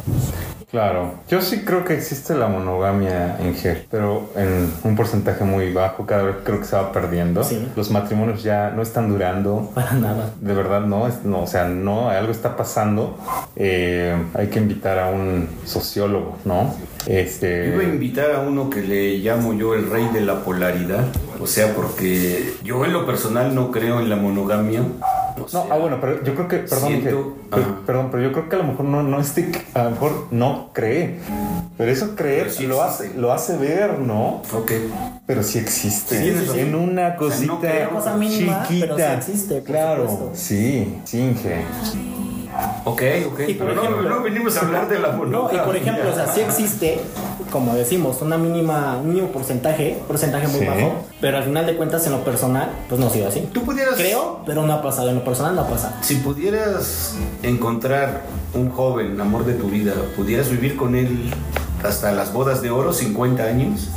[0.71, 5.73] Claro, yo sí creo que existe la monogamia en G, pero en un porcentaje muy
[5.73, 7.45] bajo, cada vez creo que se va perdiendo.
[7.45, 7.69] Sí.
[7.77, 9.71] Los matrimonios ya no están durando.
[9.75, 10.31] Para nada.
[10.41, 13.17] De verdad, no, es- no, o sea, no, algo está pasando.
[13.55, 16.75] Eh, hay que invitar a un sociólogo, ¿no?
[17.07, 17.69] Este.
[17.69, 21.05] Iba a invitar a uno que le llamo yo el rey de la polaridad.
[21.41, 24.83] O sea, porque yo en lo personal no creo en la monogamia.
[25.39, 28.49] O No, ah, bueno, pero yo creo que, perdón, siento- que- perdón, pero yo creo
[28.49, 31.19] que a lo mejor no, no este, a lo mejor no cree.
[31.77, 34.43] Pero eso creer Pero sí lo hace, lo hace ver, ¿no?
[34.53, 34.73] Ok.
[35.27, 36.19] Pero sí existe.
[36.23, 36.61] Sí, sí, sí.
[36.61, 37.53] En una sea, cosita
[37.85, 37.91] no.
[37.97, 38.87] Cosa mínima, chiquita.
[38.95, 40.09] pero sí existe, claro.
[40.09, 40.31] supuesto.
[40.35, 41.65] Sí, Inge.
[42.87, 43.41] Ok, ok.
[43.49, 45.63] Y por Pero no, ejemplo- no venimos a hablar de la No, monogamia.
[45.63, 47.01] y por ejemplo, o sea, sí existe,
[47.51, 50.67] como decimos, una mínima, un mínimo porcentaje, porcentaje muy Sí.
[50.67, 53.49] bajo, pero al final de cuentas en lo personal, pues no ha sido así.
[53.53, 53.95] Tú pudieras...
[53.97, 55.95] Creo, pero no ha pasado, en lo personal no ha pasado.
[56.03, 58.23] Si pudieras encontrar
[58.55, 61.31] un joven, amor de tu vida, pudieras vivir con él
[61.85, 63.89] hasta las bodas de oro, 50 años.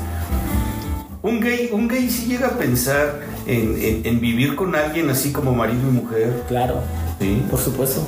[1.22, 5.32] Un gay, un gay sí llega a pensar en, en- en vivir con alguien así
[5.34, 6.44] como marido y mujer.
[6.48, 6.76] Claro,
[7.20, 7.44] ¿sí?
[7.50, 8.02] por supuesto.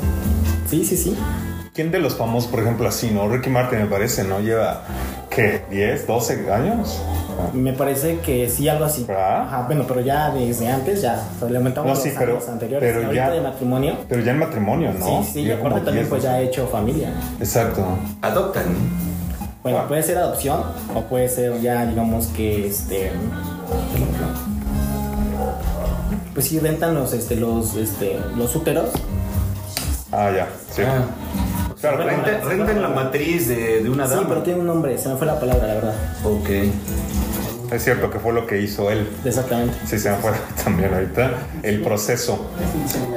[0.69, 1.17] Sí, sí, sí.
[1.73, 3.27] ¿Quién de los famosos, por ejemplo, así, no?
[3.27, 4.39] Ricky Martin me parece, ¿no?
[4.39, 4.83] Lleva.
[5.71, 7.01] ¿10, 12 años?
[7.53, 9.05] Me parece que sí, algo así.
[9.09, 12.33] Ajá, bueno, pero ya desde antes, ya, o sea, le aumentamos No, los sí, pero-
[12.33, 12.89] años anteriores.
[12.93, 15.23] pero ahorita ya- de matrimonio, Pero ya en matrimonio, ¿no?
[15.23, 16.39] sí, sí, y aparte también 10, pues ya 12.
[16.43, 17.09] ha hecho familia.
[17.39, 17.85] Exacto.
[18.21, 18.65] Adoptan.
[19.63, 19.87] Bueno, Ah.
[19.87, 20.61] puede ser adopción
[20.95, 23.11] o puede ser ya, digamos que, este,
[26.33, 28.89] pues sí rentan los, este, los, este, los úteros.
[30.11, 30.81] Ah, ya, sí.
[31.81, 32.81] Claro, Bueno, Renta- bueno, rentan bueno.
[32.81, 34.27] la matriz de, de una Sí, dama.
[34.29, 35.95] pero tiene un nombre, se me fue la palabra, la verdad.
[36.23, 36.49] Ok.
[37.73, 39.07] Es cierto que fue lo que hizo él.
[39.25, 39.73] Exactamente.
[39.87, 40.31] Sí, se me fue
[40.63, 41.31] también ahorita.
[41.63, 42.47] El proceso.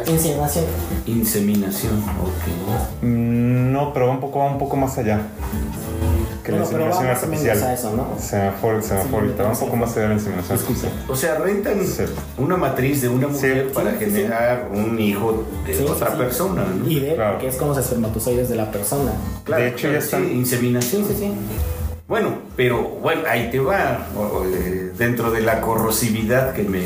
[0.07, 0.64] Inseminación.
[1.07, 1.98] Inseminación.
[1.98, 3.03] Ok.
[3.03, 5.20] Mm, No, pero va un poco, va un poco más allá.
[6.44, 7.62] Que la Bueno, inseminación artificial.
[7.62, 8.09] a eso, ¿no?
[8.20, 9.42] Se me fue, se me fue ahorita.
[9.44, 10.92] Va un poco más allá de la inseminación artificial.
[11.09, 12.02] O sea, rentan Sí.
[12.37, 13.74] una matriz de una mujer Sí.
[13.74, 16.16] para Sí, sí, generar un hijo de otra sí.
[16.18, 16.87] persona, ¿no?
[16.87, 17.33] Y de, Claro.
[17.33, 19.12] porque es como los espermatozoides de la persona.
[19.46, 21.04] De hecho, ya sí, están- inseminación.
[21.07, 21.33] Sí, sí.
[22.07, 24.07] Bueno, pero bueno, ahí te va.
[24.54, 26.83] eh, dentro de la corrosividad que me,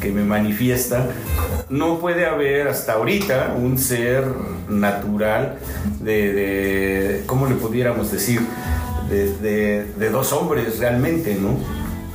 [0.00, 1.08] que me manifiesta,
[1.68, 4.24] no puede haber hasta ahorita un ser
[4.68, 5.56] natural
[6.00, 8.40] de, de- ¿cómo le pudiéramos decir?
[9.10, 11.50] De, de- de dos hombres realmente, ¿no?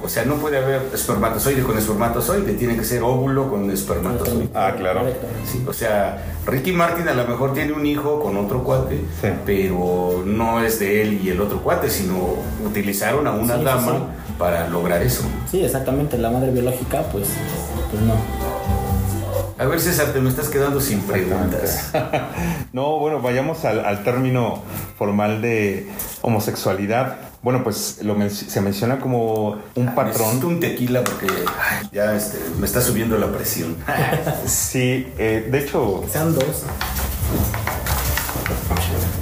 [0.04, 4.50] O sea, no puede haber espermatozoide con espermatozoide, tiene que ser óvulo con espermatozoide.
[4.54, 5.00] Ah, claro.
[5.00, 5.26] Correcto.
[5.52, 9.30] Sí, o sea, Ricky Martin a lo mejor tiene un hijo con otro cuate, Sí.
[9.48, 13.92] pero no es de él y el otro cuate, sino utilizaron a una Sí, dama
[13.94, 14.34] sí.
[14.38, 15.24] para lograr eso.
[15.50, 16.20] Sí, exactamente.
[16.20, 17.28] La madre biológica, pues,
[17.90, 18.14] pues no.
[19.58, 21.92] A ver, César, te me estás quedando sin preguntas.
[22.74, 24.62] No, bueno, vayamos al, al término
[24.98, 25.90] formal de
[26.22, 27.16] homosexualidad.
[27.42, 30.14] Bueno, pues lo men- se menciona como un patrón.
[30.26, 33.78] Necesito un tequila porque ay, ya este, me está subiendo la presión.
[34.46, 36.64] Sí, eh, de hecho, Sean dos.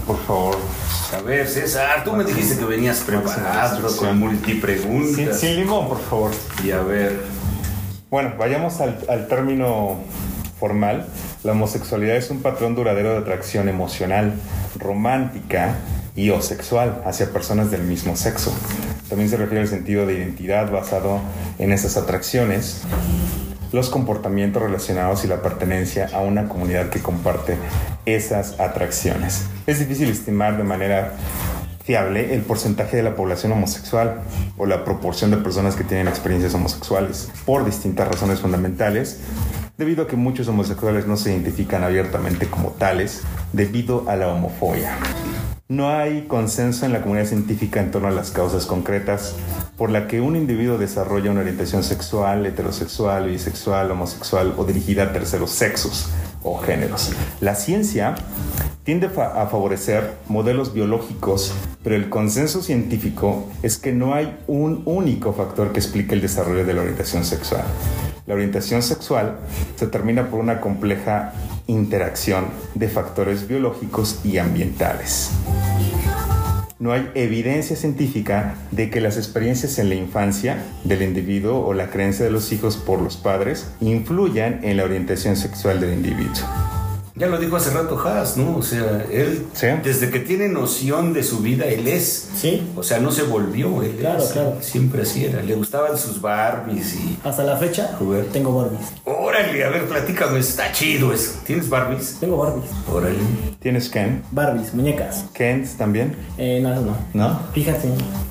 [0.07, 0.57] por favor,
[1.15, 5.39] A ver, César, tú me dijiste que venías preparado con sin, multipreguntas.
[5.39, 6.31] sin limón, por favor.
[6.63, 7.21] Y a ver,
[8.09, 9.97] Bueno, vayamos al, al término
[10.63, 11.06] formal.
[11.43, 14.36] La homosexualidad es un patrón duradero de atracción emocional,
[14.80, 15.76] romántica
[16.15, 18.56] y o sexual hacia personas del mismo sexo.
[19.10, 21.19] También se refiere al sentido de identidad basado
[21.60, 22.84] en esas atracciones,
[23.73, 27.58] los comportamientos relacionados y la pertenencia a una comunidad que comparte
[28.06, 29.43] esas atracciones.
[29.67, 31.12] Es difícil estimar de manera
[31.84, 34.21] fiable el porcentaje de la población homosexual
[34.58, 39.19] o la proporción de personas que tienen experiencias homosexuales por distintas razones fundamentales,
[39.77, 44.97] debido a que muchos homosexuales no se identifican abiertamente como tales debido a la homofobia.
[45.69, 49.36] No hay consenso en la comunidad científica en torno a las causas concretas
[49.77, 55.13] por la que un individuo desarrolla una orientación sexual, heterosexual, bisexual, homosexual o dirigida a
[55.13, 56.09] terceros sexos
[56.43, 57.12] o géneros.
[57.41, 58.15] La ciencia
[58.84, 61.53] tiende a favorecer modelos biológicos,
[61.84, 66.65] pero el consenso científico es que no hay un único factor que explique el desarrollo
[66.65, 67.63] de la orientación sexual.
[68.25, 69.38] La orientación sexual
[69.75, 71.34] se termina por una compleja
[71.67, 75.32] interacción de factores biológicos y ambientales.
[76.83, 81.89] No hay evidencia científica de que las experiencias en la infancia del individuo o la
[81.89, 86.82] creencia de los hijos por los padres influyan en la orientación sexual del individuo.
[87.15, 88.58] Ya lo dijo hace rato Haas, ¿no?
[88.58, 89.67] O sea, él, Sí.
[89.84, 92.30] desde que tiene noción de su vida, él es.
[92.36, 92.67] Sí.
[92.76, 94.32] O sea, no se volvió, él Claro, es.
[94.32, 94.58] claro.
[94.62, 95.43] Siempre así era.
[95.43, 97.19] Le gustaban sus Barbies y.
[97.23, 98.30] Hasta la fecha Juguete.
[98.34, 98.88] tengo Barbies.
[99.06, 101.34] Órale, a ver, platícame, está chido eso.
[101.45, 102.17] ¿Tienes Barbies?
[102.19, 102.71] Tengo Barbies.
[102.91, 103.19] Órale.
[103.60, 104.23] ¿Tienes Ken?
[104.32, 105.26] Barbies, muñecas.
[105.34, 106.15] ¿Kens también?
[106.39, 106.97] Eh, no, no.
[107.13, 107.39] ¿No?
[107.54, 107.89] Fíjate,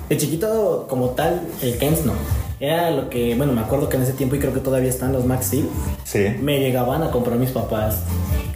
[0.09, 2.15] de chiquito como tal, el Kens no.
[2.63, 5.13] Era lo que, bueno, me acuerdo que en ese tiempo, y creo que todavía están
[5.13, 5.69] los Max Steel,
[6.05, 6.29] Sí.
[6.41, 8.03] me llegaban a comprar mis papás.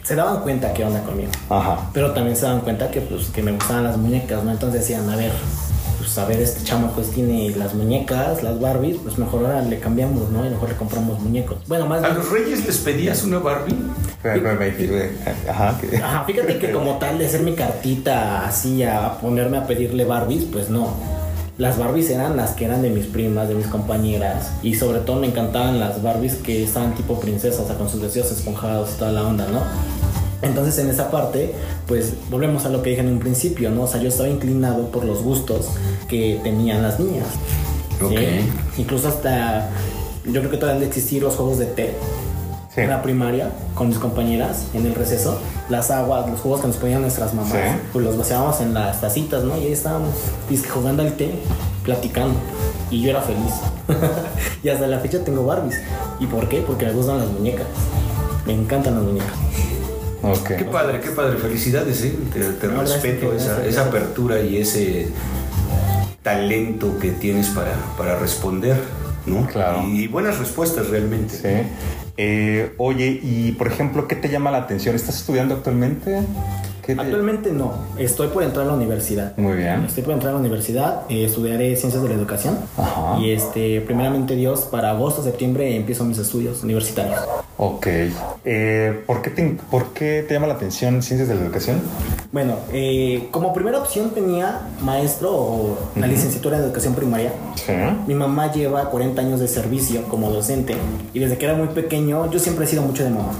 [0.03, 1.29] Se daban cuenta que onda conmigo.
[1.49, 1.89] Ajá.
[1.91, 4.51] Pero también se daban cuenta que, pues, que me gustaban las muñecas, ¿no?
[4.51, 5.33] Entonces decían, a ver,
[5.97, 9.77] pues a ver, este chamo pues tiene las muñecas, las Barbies, pues mejor ahora le
[9.79, 10.45] cambiamos, ¿no?
[10.45, 11.57] Y mejor le compramos muñecos.
[11.67, 12.19] Bueno, más ¿A bien...
[12.19, 13.75] los reyes les pedías una Barbie?
[15.49, 15.77] Ajá.
[15.81, 20.05] que- Ajá, fíjate que como tal de hacer mi cartita así a ponerme a pedirle
[20.05, 20.93] Barbies, pues no.
[21.57, 24.51] Las Barbies eran las que eran de mis primas, de mis compañeras.
[24.61, 27.99] Y sobre todo me encantaban las Barbies que estaban tipo princesas, o sea, con sus
[27.99, 29.61] vestidos esponjados y toda la onda, ¿no?
[30.43, 31.55] Entonces en esa parte,
[31.87, 33.83] pues volvemos a lo que dije en un principio, ¿no?
[33.83, 35.69] O sea, yo estaba inclinado por los gustos
[36.07, 37.25] que tenían las niñas.
[37.97, 38.05] ¿sí?
[38.05, 38.19] Ok.
[38.77, 39.69] Incluso hasta,
[40.25, 41.95] yo creo que todavía han de existir los juegos de té
[42.77, 42.83] Sí.
[42.83, 46.77] en la primaria con mis compañeras en el receso, las aguas, los jugos que nos
[46.77, 47.57] ponían nuestras mamás, Sí.
[47.91, 49.57] pues los vaciábamos en las tacitas, ¿no?
[49.57, 50.13] Y ahí estábamos
[50.47, 51.31] dizque, jugando al té,
[51.83, 52.35] platicando.
[52.91, 53.53] Y yo era feliz.
[54.63, 55.81] y hasta la fecha tengo Barbies.
[56.19, 56.61] ¿Y por qué?
[56.61, 57.65] Porque me gustan las muñecas.
[58.45, 59.33] Me encantan las muñecas.
[60.21, 60.47] Ok.
[60.57, 61.37] Qué padre, qué padre.
[61.37, 62.15] Felicidades, ¿eh?
[62.31, 63.73] Te, te No, gracias, respeto gracias, esa, gracias.
[63.75, 65.07] esa apertura y ese
[66.23, 68.77] talento que tienes para, para responder,
[69.25, 69.45] ¿no?
[69.47, 69.83] Claro.
[69.87, 71.35] Y buenas respuestas realmente.
[71.35, 71.67] Sí.
[72.17, 74.95] Eh, oye, y por ejemplo, ¿qué te llama la atención?
[74.95, 76.19] ¿Estás estudiando actualmente?
[76.81, 79.35] ¿Qué te- Actualmente no, estoy por entrar a la universidad.
[79.37, 79.83] Muy bien.
[79.85, 82.57] Estoy por entrar a la universidad, eh, estudiaré ciencias de la educación.
[82.77, 83.19] Ajá.
[83.19, 87.19] Y este, primeramente Dios, para agosto, septiembre empiezo mis estudios universitarios.
[87.57, 87.87] Ok.
[88.45, 91.81] Eh, ¿por, qué te, ¿Por qué te llama la atención ciencias de la educación?
[92.31, 97.31] Bueno, eh, como primera opción tenía maestro o la licenciatura en educación primaria.
[97.55, 97.71] Sí.
[98.05, 100.75] Mi mamá lleva 40 años de servicio como docente
[101.13, 103.31] y desde que era muy pequeño yo siempre he sido mucho de mamá.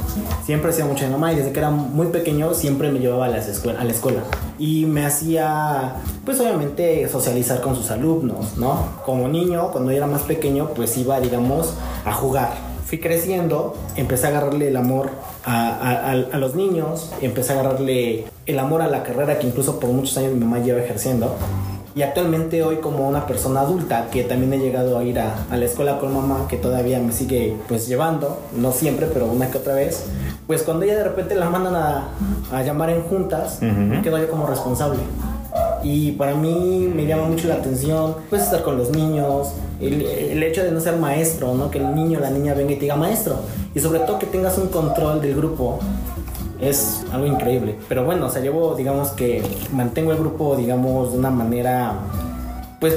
[0.45, 3.25] Siempre he sido mucho de mamá y desde que era muy pequeño siempre me llevaba
[3.25, 4.21] a, las escuela, a la escuela
[4.57, 9.01] y me hacía pues obviamente socializar con sus alumnos, ¿no?
[9.05, 11.73] Como niño, cuando yo era más pequeño pues iba digamos
[12.05, 12.53] a jugar.
[12.85, 15.09] Fui creciendo, empecé a agarrarle el amor
[15.47, 19.79] a, a- a- los niños, empecé a agarrarle el amor a la carrera que incluso
[19.79, 21.33] por muchos años mi mamá lleva ejerciendo.
[21.95, 25.57] Y actualmente hoy como una persona adulta que también he llegado a ir a, a
[25.57, 29.57] la escuela con mamá, que todavía me sigue pues llevando, no siempre, pero una que
[29.57, 30.03] otra vez,
[30.45, 32.09] pues cuando ella de repente la mandan a,
[32.51, 34.01] a llamar en juntas, Ujú.
[34.03, 34.99] quedo yo como responsable.
[35.81, 39.47] Y para mí me llama mucho la atención pues estar con los niños,
[39.81, 41.69] el, el hecho de no ser maestro, ¿no?
[41.69, 43.37] Que el niño o la niña venga y te diga maestro.
[43.75, 45.79] Y sobre todo que tengas un control del grupo
[46.59, 47.75] es algo increíble.
[47.87, 51.93] Pero bueno, o sea, llevo, digamos que mantengo el grupo, digamos, de una manera,
[52.79, 52.95] pues,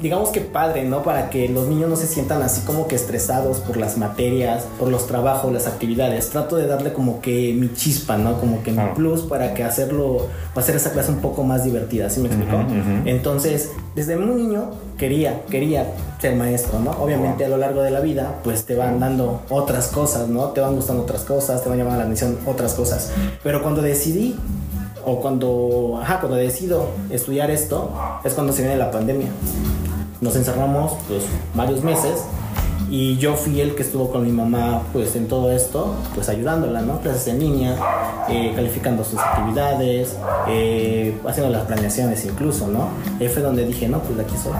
[0.00, 1.02] digamos que padre, ¿no?
[1.02, 4.88] Para que los niños no se sientan así como que estresados por las materias, por
[4.88, 6.28] los trabajos, las actividades.
[6.28, 8.38] Trato de darle como que mi chispa, ¿no?
[8.38, 12.10] Como que mi plus para que hacerlo, para hacer esa clase un poco más divertida,
[12.10, 12.58] ¿sí me explico?
[13.06, 16.92] Entonces, desde muy niño quería, quería ser maestro, ¿no?
[16.92, 20.48] Obviamente a lo largo de la vida, pues te van dando otras cosas, ¿no?
[20.48, 23.12] Te van gustando otras cosas, te van llamando la atención otras cosas.
[23.42, 24.36] Pero cuando decidí,
[25.04, 27.90] o cuando, ajá, cuando decido estudiar esto,
[28.24, 29.28] es cuando se viene la pandemia.
[30.20, 32.24] Nos encerramos, pues, varios meses.
[32.96, 36.80] Y yo fui el que estuvo con mi mamá, pues, en todo esto, pues, ayudándola,
[36.80, 37.00] ¿no?
[37.00, 37.74] Clases en línea,
[38.28, 40.16] eh, calificando sus actividades,
[40.48, 42.90] eh, haciendo las planeaciones incluso, ¿no?
[43.18, 44.52] Ahí fue donde dije, no, pues, aquí soy.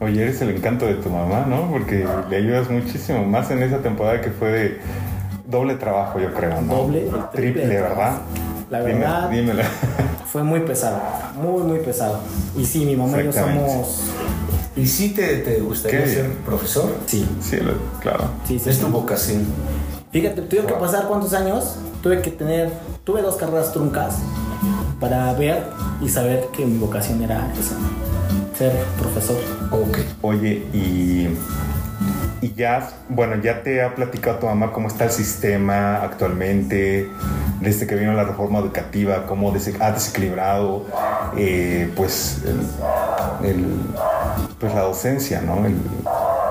[0.00, 1.70] Oye, eres el encanto de tu mamá, ¿no?
[1.70, 4.80] Porque le ayudas muchísimo, más en esa temporada que fue de
[5.46, 6.74] doble trabajo, yo creo, ¿no?
[6.74, 7.20] Doble, triple
[7.52, 8.12] triple, de ¿verdad?
[8.68, 9.64] La Dime- verdad- dímela.
[10.26, 10.98] Fue muy pesado,
[11.40, 12.18] muy, muy pesado.
[12.56, 14.02] Y sí, mi mamá y yo somos...
[14.76, 16.14] ¿Y si te, te gustaría ¿Qué?
[16.14, 16.94] ser profesor?
[17.06, 17.58] Sí, sí,
[18.00, 18.30] claro.
[18.46, 18.70] sí, sí.
[18.70, 18.82] Es sí.
[18.82, 19.44] tu vocación.
[20.12, 22.70] Fíjate, tuve que pasar cuántos años, tuve que tener,
[23.04, 24.16] tuve dos carreras truncas
[25.00, 25.64] para ver
[26.00, 27.76] y saber que mi vocación era esa,
[28.56, 29.36] ser profesor.
[29.70, 29.98] Ok.
[30.22, 31.28] Oye, y
[32.40, 37.08] y ya, bueno, ya te ha platicado tu mamá cómo está el sistema actualmente,
[37.60, 40.86] desde que vino la reforma educativa, cómo ha desequilibrado,
[41.36, 42.42] eh, pues,
[44.58, 45.66] pues, la docencia, ¿no?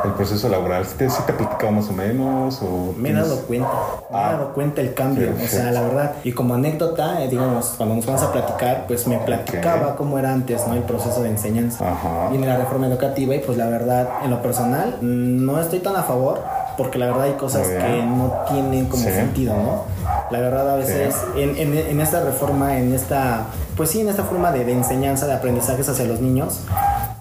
[0.04, 0.86] El proceso laboral.
[0.86, 2.60] ¿Sí te, sí te ha platicado más o menos?
[2.62, 3.68] O Me he dado cuenta,
[4.10, 4.32] me he Ah.
[4.34, 6.14] dado cuenta el cambio, o sea, la verdad.
[6.24, 10.32] Y como anécdota, eh, digamos, cuando nos vamos a platicar, pues me platicaba cómo era
[10.34, 10.74] antes, ¿no?
[10.74, 11.90] El proceso de enseñanza.
[11.92, 12.30] Ajá.
[12.30, 16.04] Viene la reforma educativa y pues la verdad, en lo personal, no estoy tan a
[16.04, 16.42] favor,
[16.78, 19.12] porque la verdad hay cosas que no tienen como Sí.
[19.12, 19.84] sentido, ¿no?
[20.32, 24.24] La verdad a veces en, en- en esta reforma, en esta, pues sí, en esta
[24.24, 26.62] forma de, de enseñanza, de aprendizajes hacia los niños,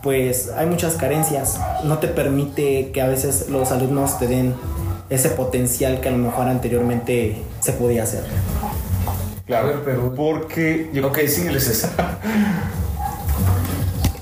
[0.02, 1.58] pues hay muchas carencias.
[1.84, 4.54] No te permite que a veces los alumnos te den
[5.10, 8.24] ese potencial que a lo mejor anteriormente se podía hacer.
[9.46, 11.88] Claro, A ver, pero- porque yo Ok, sígueles esa.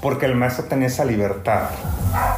[0.01, 1.71] porque el maestro tenía esa libertad,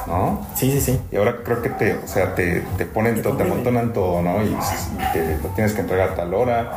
[0.06, 0.46] ¿no?
[0.54, 1.00] Sí, sí, sí.
[1.12, 4.22] Y ahora creo que te, o sea, te, te ponen Te todo, te amontonan todo,
[4.22, 4.42] ¿no?
[4.42, 6.72] Y, y te lo tienes que entregar a tal hora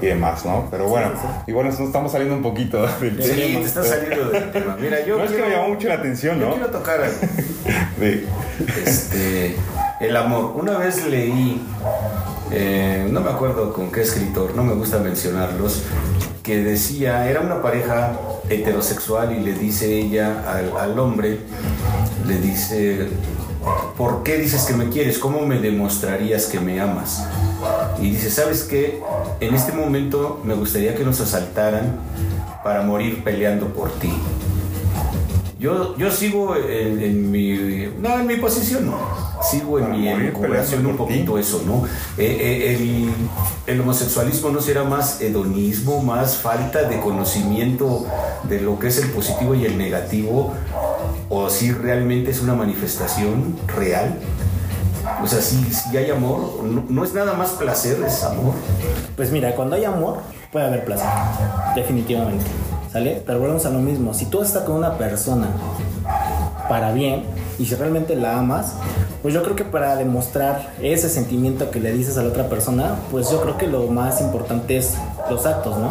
[0.00, 0.66] y demás, ¿no?
[0.70, 3.60] Pero bueno, sí, igual nos estamos saliendo un poquito del Sí, tema.
[3.60, 4.76] te estás saliendo del tema.
[4.80, 6.52] Mira, yo No, es que me llamó mucho la atención, Yo ¿no?
[6.54, 7.16] quiero tocar algo.
[7.98, 8.26] De-
[8.84, 9.56] Este,
[10.00, 10.52] el amor.
[10.56, 11.60] Una vez leí,
[12.50, 15.82] eh, no me acuerdo con qué escritor, no me gusta mencionarlos,
[16.42, 18.12] que decía, era una pareja
[18.50, 21.38] heterosexual y le dice ella al, al hombre,
[22.26, 23.08] le dice,
[23.96, 25.18] ¿por qué dices que me quieres?
[25.18, 27.24] ¿Cómo me demostrarías que me amas?
[28.00, 29.00] Y dice, ¿sabes qué?
[29.40, 31.98] En este momento me gustaría que nos asaltaran
[32.62, 34.12] para morir peleando por ti.
[35.58, 37.88] Yo, yo sigo en, en mi.
[37.98, 38.98] No, en mi posición no.
[39.42, 40.98] Sigo en Para mi elucubración un ti.
[40.98, 41.86] poquito eso, ¿no?
[42.18, 43.10] Eh, eh, el,
[43.74, 48.04] el homosexualismo no será más hedonismo, más falta de conocimiento
[48.42, 50.52] de lo que es el positivo y el negativo,
[51.28, 54.14] o si realmente es una manifestación real.
[55.22, 58.54] O sea, si, si hay amor, no, no es nada más placer, es amor.
[59.16, 60.18] Pues mira, cuando hay amor,
[60.50, 61.08] puede haber placer.
[61.74, 62.44] Definitivamente.
[62.92, 63.22] ¿Sale?
[63.26, 64.14] Pero volvemos a lo mismo.
[64.14, 65.48] Si tú estás con una persona
[66.68, 67.24] para bien
[67.58, 68.74] y si realmente la amas,
[69.22, 72.96] pues yo creo que para demostrar ese sentimiento que le dices a la otra persona,
[73.10, 74.94] pues yo creo que lo más importante es
[75.28, 75.90] los actos, ¿no?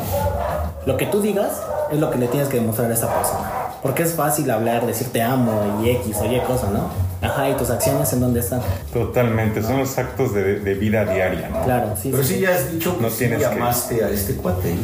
[0.86, 3.52] Lo que tú digas es lo que le tienes que demostrar a esa persona.
[3.84, 6.88] Porque es fácil hablar, decir te amo y X o Y cosa, ¿no?
[7.22, 8.62] Ajá, y tus acciones en dónde están.
[8.94, 11.64] Totalmente, son los actos de, de vida diaria, ¿no?
[11.64, 12.10] Claro, sí.
[12.12, 14.74] Pero sí, ya has dicho que No sí tienes que- amaste a este cuate.
[14.76, 14.82] ¿no?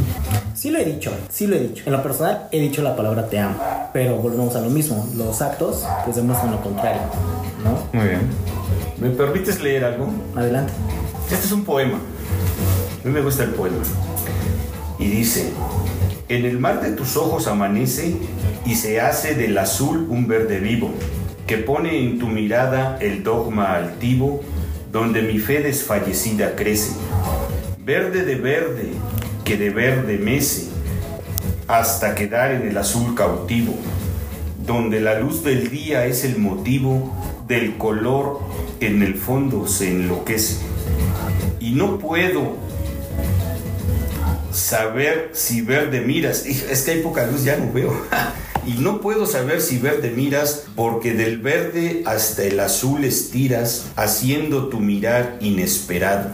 [0.54, 1.84] Sí lo he dicho, sí lo he dicho.
[1.86, 3.56] En lo personal he dicho la palabra te amo,
[3.94, 5.08] pero volvemos a lo mismo.
[5.16, 7.02] Los actos pues demuestran lo contrario,
[7.64, 7.98] ¿no?
[7.98, 8.22] Muy bien.
[9.00, 10.08] ¿Me permites leer algo?
[10.36, 10.74] Adelante.
[11.32, 11.98] Este es un poema.
[13.04, 13.78] A mí me gusta el poema.
[15.00, 15.52] Y dice,
[16.28, 18.16] en el mar de tus ojos amanece
[18.66, 20.92] y se hace del azul un verde vivo,
[21.48, 24.42] que pone en tu mirada el dogma altivo,
[24.92, 26.92] donde mi fe desfallecida crece.
[27.84, 28.90] Verde de verde,
[29.46, 30.68] que de verde mece,
[31.68, 33.76] hasta quedar en el azul cautivo,
[34.66, 37.16] donde la luz del día es el motivo
[37.48, 38.40] del color
[38.80, 40.58] en el fondo se enloquece.
[41.60, 42.58] Y no puedo
[44.52, 46.46] saber si verde miras.
[46.46, 47.94] Es que hay poca luz, ya no veo.
[48.66, 54.70] y no puedo saber si verde miras, porque del verde hasta el azul estiras, haciendo
[54.70, 56.30] tu mirar inesperado.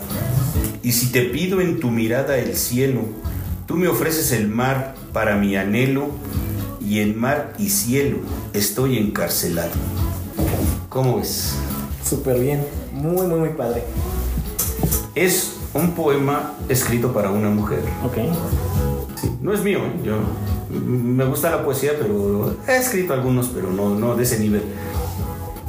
[0.83, 3.01] Y si te pido en tu mirada el cielo,
[3.65, 6.11] tú me ofreces el mar para mi anhelo,
[6.85, 8.19] y en mar y cielo
[8.53, 9.71] estoy encarcelado.
[10.89, 11.53] ¿Cómo ves?
[12.07, 13.83] Súper bien, muy, muy, muy padre.
[15.15, 17.81] Es un poema escrito para una mujer.
[18.03, 18.17] Ok.
[19.41, 20.01] No es mío, ¿eh?
[20.03, 20.15] yo
[20.69, 24.63] me gusta la poesía, pero he escrito algunos, pero no, no de ese nivel.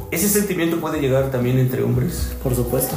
[0.09, 2.35] ¿Ese sentimiento puede llegar también entre hombres?
[2.41, 2.95] Por supuesto.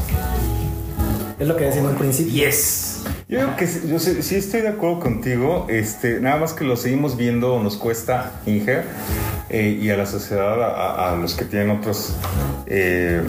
[1.38, 2.32] Es lo que decía en un principio.
[2.32, 3.02] Yes.
[3.28, 6.64] Yo creo que sí, yo sí, sí estoy de acuerdo contigo, este, nada más que
[6.64, 8.82] lo seguimos viendo, nos cuesta, Inge,
[9.48, 12.14] eh, y a la sociedad, a, a los que tienen otros,
[12.66, 13.22] eh,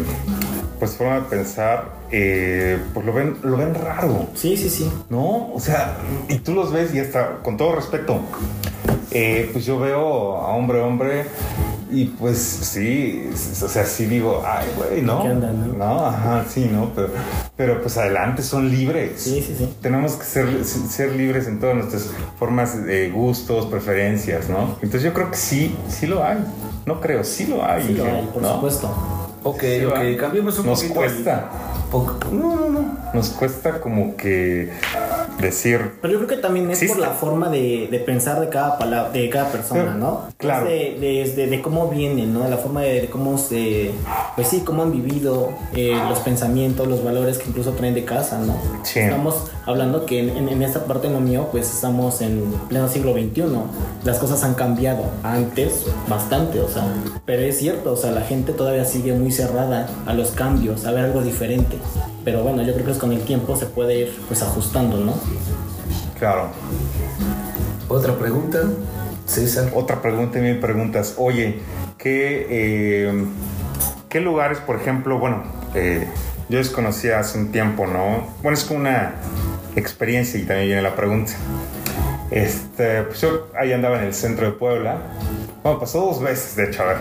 [0.82, 4.92] pues forma de pensar, eh, pues lo ven, lo ven raro, Sí, sí, sí.
[5.12, 5.54] ¿no?
[5.54, 5.96] O sea,
[6.27, 8.19] y tú los ves y hasta, con todo respeto,
[9.12, 11.25] eh, pues yo veo a hombre, hombre,
[11.92, 15.21] y pues sí, o sea, sí digo, ay, güey, ¿no?
[15.21, 15.73] ¿Qué onda, no?
[15.73, 16.90] No, ajá, sí, ¿no?
[16.96, 17.10] Pero,
[17.56, 19.21] pero pues adelante, son libres.
[19.21, 19.71] Sí, sí, sí.
[19.84, 22.10] Tenemos que ser, ser libres en todas nuestras
[22.40, 24.77] formas de gustos, preferencias, ¿no?
[24.82, 26.40] Entonces yo creo que sí, sí lo hay.
[26.88, 27.84] No creo, sí lo hay.
[27.86, 28.56] Sí lo hay, por ¿no?
[28.56, 29.21] supuesto.
[29.44, 30.17] Ok, Sí, ok, va.
[30.17, 30.96] cambiemos un Nos poquito.
[31.00, 31.50] cuesta.
[31.92, 32.98] Poco- No, no, no.
[33.13, 34.71] Nos cuesta como que
[35.42, 36.98] decir, Pero yo creo que también es Existe.
[37.00, 40.25] por la forma de, de pensar de cada palabra, de cada persona, ¿no?
[40.37, 40.67] Claro.
[40.67, 42.44] Es de, de, cómo vienen, ¿no?
[42.44, 43.92] De la forma de, cómo se,
[44.35, 48.39] pues sí, cómo han vivido, eh, los pensamientos, los valores que incluso traen de casa,
[48.39, 48.56] ¿no?
[48.83, 49.00] Sí.
[49.00, 53.13] Estamos hablando que en, en- en esta parte lo mío, pues estamos en pleno siglo
[53.13, 53.44] XXI.
[54.04, 56.83] Las cosas han cambiado antes bastante, o sea,
[57.25, 60.92] pero es cierto, o sea, la gente todavía sigue muy cerrada a los cambios, a
[60.92, 61.77] ver algo diferente.
[62.24, 65.15] Pero bueno, yo creo que es con el tiempo se puede ir pues ajustando, ¿no?
[66.19, 66.50] claro.
[67.88, 68.60] Otra pregunta,
[69.26, 69.72] César.
[69.74, 71.60] Otra pregunta y me preguntas, oye,
[71.98, 73.26] ¿qué, eh,
[74.08, 75.44] ¿qué lugares, por ejemplo, bueno,
[75.74, 76.08] eh,
[76.48, 78.28] yo desconocí hace un tiempo, ¿no?
[78.44, 79.15] Bueno, es como una
[79.76, 81.34] experiencia y también viene la pregunta.
[82.30, 84.98] Este, pues yo ahí andaba en el centro de Puebla.
[85.63, 86.98] Bueno, pasó dos veces, de hecho, a ver.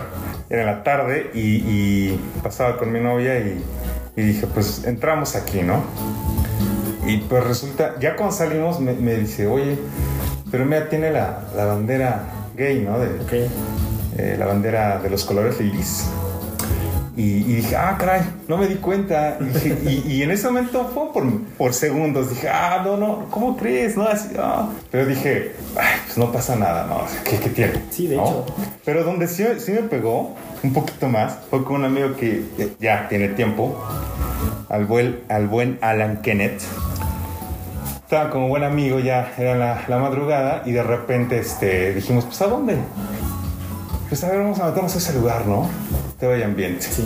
[0.49, 3.63] Era en la tarde y, y pasaba con mi novia y,
[4.15, 5.83] y dije, pues entramos aquí, ¿no?
[7.05, 9.77] Y pues resulta, ya cuando salimos me, me dice, oye,
[10.51, 12.23] pero mira, tiene la, la bandera
[12.55, 12.99] gay, ¿no?
[12.99, 13.09] De,
[14.17, 16.05] eh, la bandera de los colores lilies.
[17.17, 19.37] Y, y dije, ah, caray, no me di cuenta.
[19.39, 22.29] Y, dije- y- y en ese momento fue por, por segundos.
[22.29, 23.97] Dije, ah, no, no, ¿cómo crees?
[23.97, 24.69] No, así, ah.
[24.91, 27.01] Pero dije, ay, pues no pasa nada, ¿no?
[27.23, 27.73] ¿Qué, qué tiene?
[27.89, 28.23] Sí, de ¿No?
[28.23, 28.45] hecho.
[28.85, 32.45] Pero donde sí, sí me pegó un poquito más fue con un amigo que
[32.79, 33.83] ya tiene tiempo,
[34.69, 36.61] al buen, al buen Alan Kenneth.
[38.03, 42.41] Estaba como buen amigo, ya era la, la madrugada y de repente este, dijimos, pues
[42.41, 42.77] ¿a dónde?
[44.09, 45.69] Pues a ver, vamos a meternos a ese lugar, ¿no?
[46.21, 46.85] Te vaya ambiente.
[46.87, 47.03] Sí.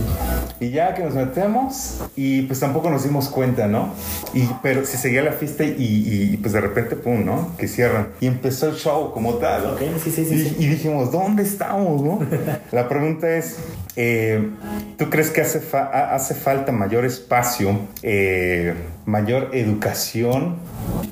[0.59, 3.93] Y ya que nos metemos y pues tampoco nos dimos cuenta, ¿no?
[4.34, 7.55] Y pero se seguía la fiesta y, y- y, pues de repente, pum, ¿no?
[7.57, 8.09] Que cierran.
[8.20, 9.68] Y empezó el show como tal.
[9.72, 12.20] Ok, sí, sí, sí, Y, y dijimos, ¿dónde estamos, no?
[12.74, 13.55] La pregunta es,
[13.95, 14.49] eh,
[14.97, 18.74] ¿tú crees que hace, fa- ha- hace falta mayor espacio, eh,
[19.05, 20.55] mayor educación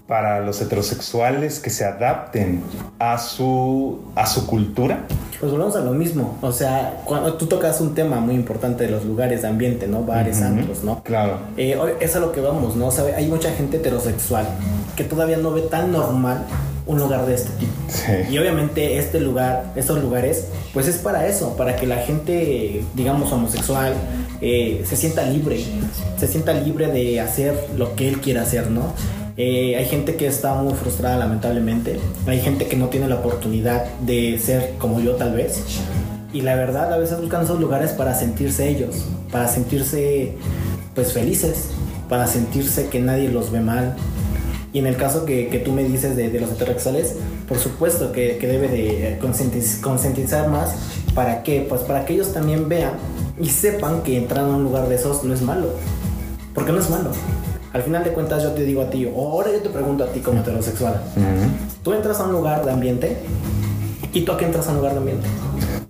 [0.08, 2.62] para los heterosexuales que se adapten
[2.99, 5.06] a su, a su cultura?
[5.39, 6.38] Pues volvemos a lo mismo.
[6.41, 10.04] O sea, cuando tú tocas un tema muy importante de los lugares de ambiente, ¿no?
[10.04, 11.04] Bares, antros, ¿no?
[11.04, 11.38] Claro.
[11.58, 12.91] Eh, hoy- es a lo que vamos, ¿no?
[12.91, 13.16] ¿Sabe?
[13.16, 14.46] Hay mucha gente heterosexual
[14.96, 16.46] que todavía no ve tan normal
[16.86, 17.72] un lugar de este tipo.
[17.88, 18.12] Sí.
[18.34, 23.32] Y obviamente este lugar, estos lugares, pues es para eso, para que la gente, digamos,
[23.32, 23.94] homosexual,
[24.41, 25.64] eh, se sienta libre,
[26.20, 28.94] se sienta libre de hacer lo que él quiera hacer, ¿no?
[29.38, 31.98] Eh, hay gente que está muy frustrada, lamentablemente.
[32.28, 35.60] Hay gente que no tiene la oportunidad de ser como yo, tal vez.
[36.34, 40.34] Y la verdad, a veces buscan esos lugares para sentirse ellos, para sentirse,
[40.95, 41.67] pues, felices,
[42.09, 43.95] para sentirse que nadie los ve mal,
[44.73, 47.13] y en el caso que, que tú me dices de, de los heterosexuales,
[47.47, 50.73] por supuesto que, que debe de concientiz- concientizar más.
[51.13, 51.63] ¿Para qué?
[51.69, 52.93] Pues para que ellos también vean
[53.39, 55.67] y sepan que entrar a un lugar de esos no es malo.
[56.55, 57.11] Porque no es malo.
[57.71, 60.07] Al final de cuentas yo te digo a ti, o ahora yo te pregunto a
[60.07, 60.99] ti como heterosexual.
[61.84, 63.17] Tú entras a un lugar de ambiente
[64.11, 65.27] y tú a qué entras a un lugar de ambiente.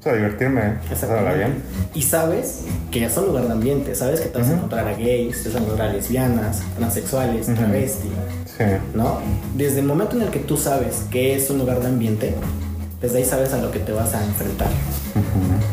[0.04, 1.64] O sea, divertirme, pasarla bien.
[1.95, 4.91] Y sabes que es un lugar de ambiente, sabes que te vas a encontrar a
[4.95, 8.12] gays, te vas a encontrar a lesbianas, transexuales, travestis.
[8.45, 8.66] Sí.
[8.93, 9.20] ¿no?
[9.56, 12.36] Desde el momento en el que tú sabes que es un lugar de ambiente,
[13.01, 14.68] desde ahí sabes a lo que te vas a enfrentar.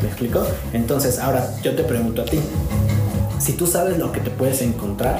[0.01, 0.47] ¿Me explico?
[0.71, 2.39] Entonces, ahora yo te pregunto a ti,
[3.37, 5.19] si tú sabes lo que te puedes encontrar,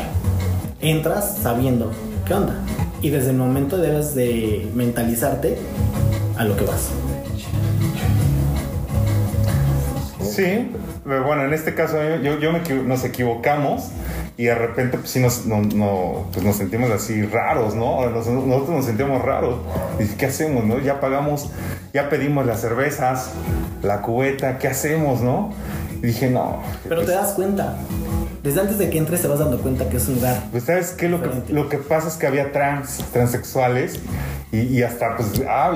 [0.80, 1.91] entras sabiendo
[2.26, 2.55] qué onda.
[3.01, 5.57] Y desde el momento debes de mentalizarte
[6.38, 6.91] a lo que vas.
[10.32, 10.71] Sí,
[11.03, 13.89] pero bueno, en este caso yo, yo me nos equivocamos
[14.38, 18.09] y de repente pues sí nos, no, no, pues nos sentimos así raros, ¿no?
[18.09, 19.55] Nos- nosotros nos sentimos raros.
[19.99, 20.79] Y ¿qué hacemos, no?
[20.79, 21.51] Ya pagamos,
[21.93, 23.32] ya pedimos las cervezas,
[23.84, 25.53] la cubeta, ¿qué hacemos, no?
[26.01, 26.61] Y dije, no.
[26.84, 27.77] Pero pues, te das cuenta.
[28.43, 30.43] Desde antes de que entres te vas dando cuenta que es un lugar.
[30.51, 33.99] Pues sabes qué, lo que, lo que pasa es que había trans, transexuales
[34.51, 35.73] y, y hasta pues, ah,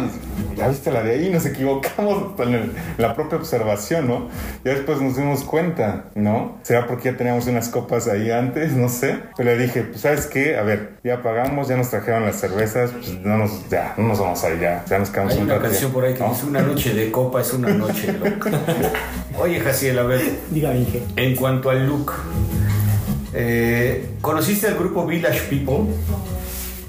[0.57, 4.29] ya viste la de ahí, nos equivocamos hasta en, el- en la propia observación, ¿no?
[4.63, 6.57] Ya después nos dimos cuenta, ¿no?
[6.63, 8.71] ¿Será porque ya teníamos unas copas ahí antes?
[8.73, 9.19] No sé.
[9.37, 12.89] Pero le dije, pues sabes qué, a ver, ya pagamos, ya nos trajeron las cervezas,
[12.91, 15.45] pues no nos, ya, no nos vamos a ir, ya, ya nos quedamos Hay un
[15.45, 15.67] una rato.
[15.69, 16.29] canción por ahí que ¿no?
[16.29, 18.49] dice una noche de copa es una noche loca.
[19.39, 21.03] Oye, Jaciel, a ver, Dígame, Inge.
[21.17, 22.11] en cuanto al look,
[23.35, 25.93] eh, ¿conociste al grupo Village People?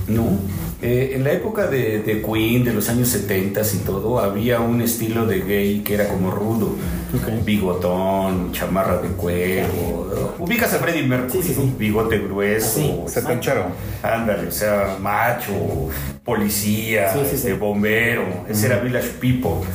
[0.09, 0.39] No.
[0.83, 4.83] Eh, en la época de, de Queen, de los años 70 y todo, había un
[4.83, 6.77] estilo de gay que era como rudo.
[7.15, 7.45] Ok.
[7.45, 10.35] Bigotón, chamarra de cuero.
[10.39, 11.75] Ubicas a Freddie Mercury, Sí, sí, sí.
[11.79, 12.79] bigote grueso.
[13.07, 13.15] Así.
[13.15, 13.65] Setentero.
[14.03, 15.89] Ándale, o sea, macho,
[16.25, 17.35] policía, Sí, sí, sí.
[17.37, 19.67] este, bombero, ese era Village People.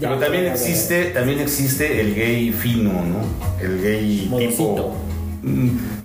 [0.00, 0.54] Pero Ya, también ya, ya.
[0.54, 3.20] existe, también existe el gay fino, ¿no?
[3.62, 4.56] El gay Modosito.
[4.56, 4.96] tipo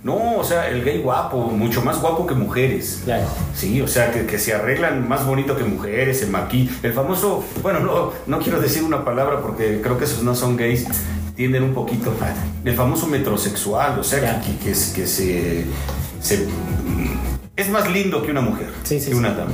[0.04, 3.02] No, o sea, el gay guapo, mucho más guapo que mujeres.
[3.06, 3.26] Claro.
[3.56, 6.76] Sí, o sea, que, que se arreglan más bonito que mujeres, se maquillan.
[6.84, 10.58] El famoso, bueno, no, no quiero decir una palabra porque creo que esos no son
[10.58, 10.86] gays,
[11.36, 12.14] tienden un poquito.
[12.66, 15.66] El famoso metrosexual, o sea, que, que, que se-
[17.56, 19.54] Es más lindo que una mujer, Sí, sí, que una dama.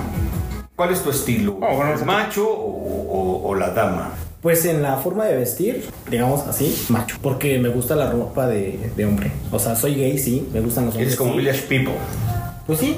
[0.76, 1.58] ¿Cuál es tu estilo?
[1.62, 3.08] Oh, bueno, ¿El se- macho o,
[3.44, 4.12] o- o la dama?
[4.46, 7.18] Pues en la forma de vestir, digamos así, macho.
[7.20, 9.32] Porque me gusta la ropa de, de hombre.
[9.52, 11.08] O sea, soy gay, sí, me gustan los hombres.
[11.08, 11.38] Eres como sí.
[11.39, 11.96] Village People.
[12.68, 12.96] Pues sí,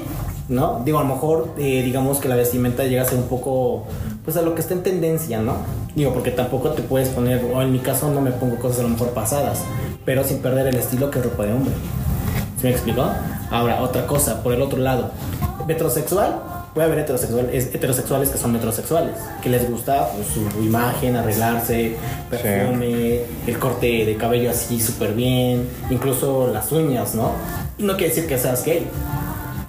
[0.50, 0.82] ¿no?
[0.84, 3.86] Digo, a lo mejor, eh, digamos que la vestimenta llega a ser un poco,
[4.26, 5.54] pues a lo que está en tendencia, ¿no?
[5.94, 8.82] Digo, porque tampoco te puedes poner, o en mi caso no me pongo cosas a
[8.82, 9.64] lo mejor pasadas,
[10.04, 11.72] pero sin perder el estilo que es ropa de hombre.
[12.60, 13.08] ¿Se me explicó?
[13.50, 15.12] Ahora, otra cosa, por el otro lado,
[15.66, 16.42] metrosexual,
[16.78, 21.96] puede haber heterosexual, es- heterosexuales que son metrosexuales, que les gusta pues, su imagen, arreglarse,
[22.30, 27.32] perfume, el corte de cabello así súper bien, incluso las uñas, ¿no?
[27.78, 28.86] No quiere decir que seas gay.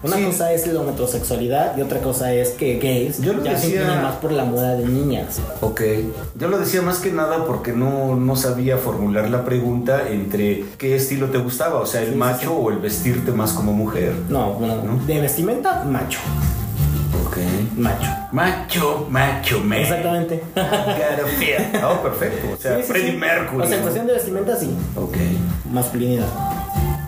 [0.03, 0.23] Una Sí.
[0.25, 3.81] cosa es la metrosexualidad y otra cosa es que gays Yo lo ya se decía-
[3.81, 5.39] inclinan más por la moda de niñas.
[5.61, 5.81] Ok,
[6.39, 10.95] yo lo decía más que nada porque no, no sabía formular la pregunta entre qué
[10.95, 12.55] estilo te gustaba, o sea, el Sí, sí, macho sí.
[12.57, 14.13] o el vestirte más como mujer.
[14.29, 15.05] No, bueno, ¿No?
[15.07, 16.19] de vestimenta, macho.
[17.25, 17.37] Ok.
[17.77, 18.07] Macho.
[18.31, 19.79] Macho, macho, man.
[19.79, 20.43] Exactamente.
[21.83, 22.47] Oh, perfecto.
[22.53, 23.17] O sea, Sí, sí, Freddie sí.
[23.17, 23.63] Mercury.
[23.63, 24.75] O sea, cuestión de vestimenta, sí.
[24.95, 25.17] Ok.
[25.71, 26.27] Masculinidad.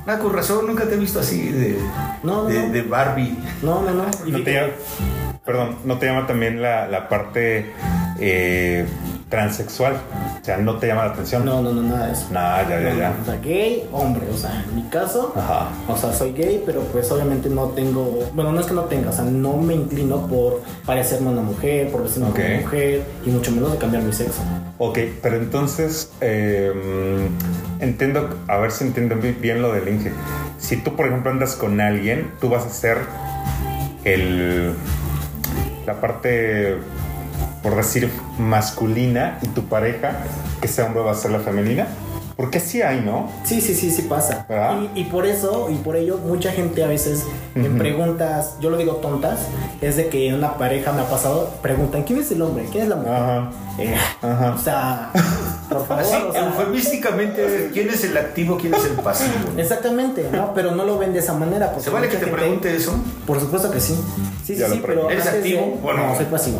[0.07, 1.77] Ah, con razón, nunca te he visto así de,
[2.23, 2.73] No, no, de, no.
[2.73, 3.37] de Barbie.
[3.61, 4.05] No, no, no.
[4.25, 4.73] Y ¿No te llama,
[5.45, 7.71] perdón, ¿no te llama también la, la parte
[8.19, 8.85] eh,
[9.32, 9.93] transexual?
[10.41, 11.43] O sea, ¿no te llama la atención?
[11.43, 12.27] No, no, no, nada de eso.
[12.32, 13.15] Nah, ya, ya, ya.
[13.19, 14.27] O sea, gay, hombre.
[14.32, 15.69] O sea, en mi caso, Ajá.
[15.88, 18.19] o sea, soy gay, pero pues obviamente no tengo.
[18.36, 21.89] Bueno, no es que no tenga, o sea, no me inclino por parecerme una mujer,
[21.91, 22.36] por vestirme Ok.
[22.36, 24.41] como mujer, y mucho menos de cambiar mi sexo.
[24.77, 26.73] Ok, pero entonces eh,
[27.79, 30.11] entiendo, a ver si entiendo bi- bien lo del Inge.
[30.59, 32.97] Si tú, por ejemplo, andas con alguien, tú vas a ser
[34.03, 34.73] el
[35.86, 36.77] la parte,
[37.62, 40.24] por decir, masculina y tu pareja,
[40.62, 41.88] que sea hombre, va a ser la femenina.
[42.41, 43.29] Porque sí hay, ¿no?
[43.43, 44.47] Sí, sí, sí, sí pasa.
[44.95, 47.23] Y, y por eso, y por ello, mucha gente a veces
[47.53, 47.77] en Ujú.
[47.77, 49.41] preguntas, yo lo digo tontas,
[49.79, 52.65] es de que en una pareja me ha pasado, preguntan, ¿quién es el hombre?
[52.71, 53.13] ¿Quién es la mujer?
[53.13, 53.51] Ajá.
[53.77, 54.55] Eh, Ajá.
[54.55, 55.11] O sea,
[55.69, 56.03] por favor.
[56.03, 59.33] Así, o sea, eufemísticamente, ¿quién es el activo, quién es el pasivo?
[59.57, 60.53] Exactamente, ¿no?
[60.53, 61.73] Pero no lo ven de esa manera.
[61.79, 62.93] ¿Se vale que te gente- pregunte eso?
[63.25, 63.93] Por supuesto que sí.
[64.43, 65.09] Sí, sí, Ya sí, pero.
[65.09, 66.07] ¿Eres activo o no?
[66.07, 66.59] No, soy pasivo.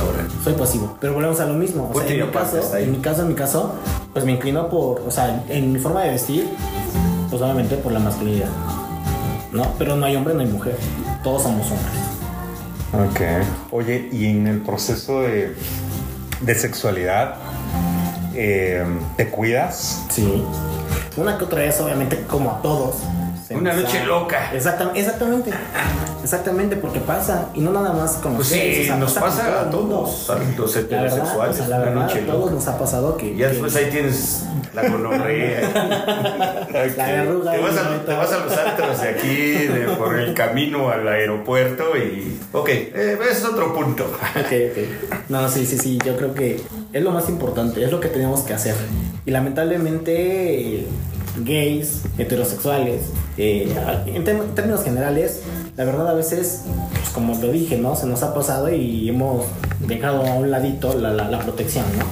[0.00, 0.26] Ahora.
[0.44, 0.96] Soy pasivo.
[1.00, 1.90] Pero volvemos a lo mismo.
[1.92, 3.74] O sea, en mi caso, en mi caso, en mi caso,
[4.12, 5.00] pues me inclino por.
[5.06, 6.48] O sea, en mi forma de vestir,
[7.30, 8.50] pues obviamente por la masculinidad.
[9.52, 9.74] ¿No?
[9.78, 10.76] Pero no hay hombre, no hay mujer.
[11.22, 12.12] Todos somos hombres.
[12.92, 13.46] Ok.
[13.70, 15.54] Oye, y en el proceso de,
[16.40, 17.36] de sexualidad,
[18.34, 18.84] eh,
[19.16, 20.04] ¿te cuidas?
[20.10, 20.44] Sí.
[21.16, 22.96] Una que otra vez, obviamente, como a todos.
[23.50, 24.50] Una noche loca.
[24.52, 25.50] Exactam- exactamente.
[26.22, 27.48] Exactamente, porque pasa.
[27.52, 30.34] Y no nada más con Pues ustedes, sí, o sea, nos pasa a todos, a
[30.36, 31.54] los La verdad, heterosexuales.
[31.54, 32.52] o sea, la una verdad, noche a todos loca.
[32.52, 33.30] nos ha pasado que.
[33.36, 36.66] Ya que después ahí tienes la gonorrea.
[36.96, 37.52] La verruga.
[37.52, 41.06] Te vas, a, te vas a los antros de aquí, de- por el camino al
[41.08, 42.38] aeropuerto y...
[42.52, 44.04] Ok, eh, es otro punto.
[44.04, 45.28] Ok, ok.
[45.28, 45.98] No, sí, sí, sí.
[46.04, 46.60] Yo creo que
[46.92, 48.74] es lo más importante, es lo que tenemos que hacer.
[49.26, 50.86] Y lamentablemente,
[51.44, 53.02] gays, heterosexuales,
[53.38, 53.74] eh,
[54.06, 54.24] en
[54.54, 55.40] términos generales,
[55.76, 56.62] la verdad a veces,
[56.92, 57.96] pues como lo dije, ¿no?
[57.96, 59.46] Se nos ha pasado y hemos
[59.86, 62.04] dejado a un ladito la, la- la protección, ¿no?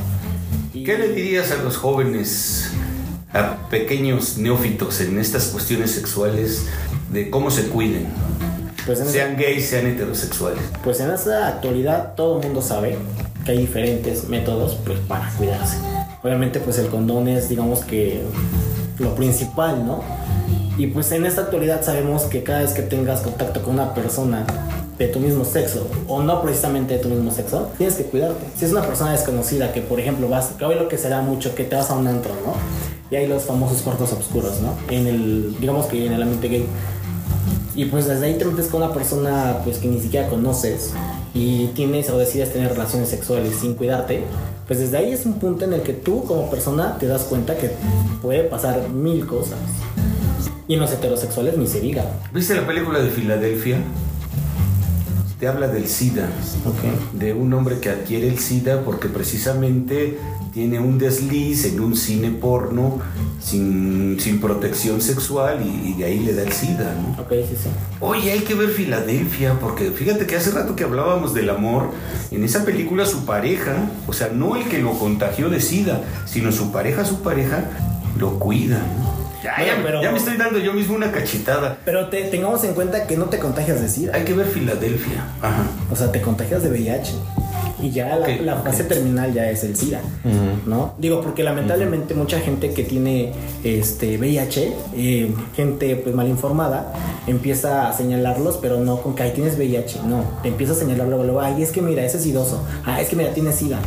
[0.78, 2.70] Y- ¿Qué le dirías a los jóvenes,
[3.32, 6.64] a pequeños neófitos en estas cuestiones sexuales
[7.12, 8.06] de cómo se cuiden?
[8.86, 10.62] Pues Sean gays, sean heterosexuales.
[10.82, 12.96] pues en esta actualidad todo el mundo sabe
[13.44, 15.76] que hay diferentes métodos pues, para cuidarse.
[16.22, 18.22] Obviamente pues el condón es digamos que
[19.00, 20.00] lo principal, ¿no?
[20.78, 24.46] Y pues en esta actualidad sabemos que cada vez que tengas contacto con una persona
[24.98, 28.46] de tu mismo sexo o no precisamente de tu mismo sexo, tienes que cuidarte.
[28.56, 31.54] Si es una persona desconocida que por ejemplo vas, que hoy lo que será mucho
[31.54, 32.54] que te vas a un antro, ¿no?
[33.10, 34.74] Y hay los famosos cuartos oscuros, ¿no?
[34.94, 36.66] En el, digamos que en el ambiente gay.
[37.74, 40.92] Y pues desde ahí te metes con una persona pues que ni siquiera conoces
[41.32, 44.24] y tienes o decides tener relaciones sexuales sin cuidarte,
[44.70, 47.58] pues desde ahí es un punto en el que tú como persona te das cuenta
[47.58, 47.72] que
[48.22, 49.58] puede pasar mil cosas.
[50.68, 52.04] Y en los heterosexuales ni se diga.
[52.32, 53.78] ¿Viste la película de Filadelfia?
[55.40, 56.28] Te habla del SIDA,
[57.14, 60.16] de un hombre que adquiere el SIDA porque precisamente
[60.52, 62.98] tiene un desliz en un cine porno
[63.40, 67.22] sin, sin protección sexual y, y de ahí le da el SIDA, ¿no?
[67.22, 67.68] Ok, sí, sí.
[68.00, 71.90] Oye, hay que ver Filadelfia, porque fíjate que hace rato que hablábamos del amor,
[72.30, 73.76] en esa película su pareja,
[74.06, 77.64] o sea, no el que lo contagió de SIDA, sino su pareja, su pareja,
[78.18, 78.78] lo cuida.
[78.78, 79.20] ¿no?
[79.42, 81.78] Ya, Bueno, ya- pero- ya me estoy dando yo mismo una cachetada.
[81.84, 84.14] Pero te- tengamos en cuenta que no te contagias de SIDA.
[84.14, 85.24] Hay que ver Filadelfia.
[85.40, 85.62] Ajá.
[85.90, 87.14] O sea, te contagias de VIH.
[87.82, 90.00] Y ya la- fase terminal ya es el SIDA.
[90.66, 90.94] ¿No?
[90.98, 93.32] Digo, porque lamentablemente mucha gente que tiene
[93.64, 96.92] este VIH, eh, gente pues mal informada,
[97.26, 100.00] empieza a señalarlos, pero no con que ahí tienes VIH.
[100.06, 102.62] No, te empieza a señalar luego, luego, ay, es que mira, ese es idoso.
[102.84, 103.78] Ah, es que mira, tiene SIDA.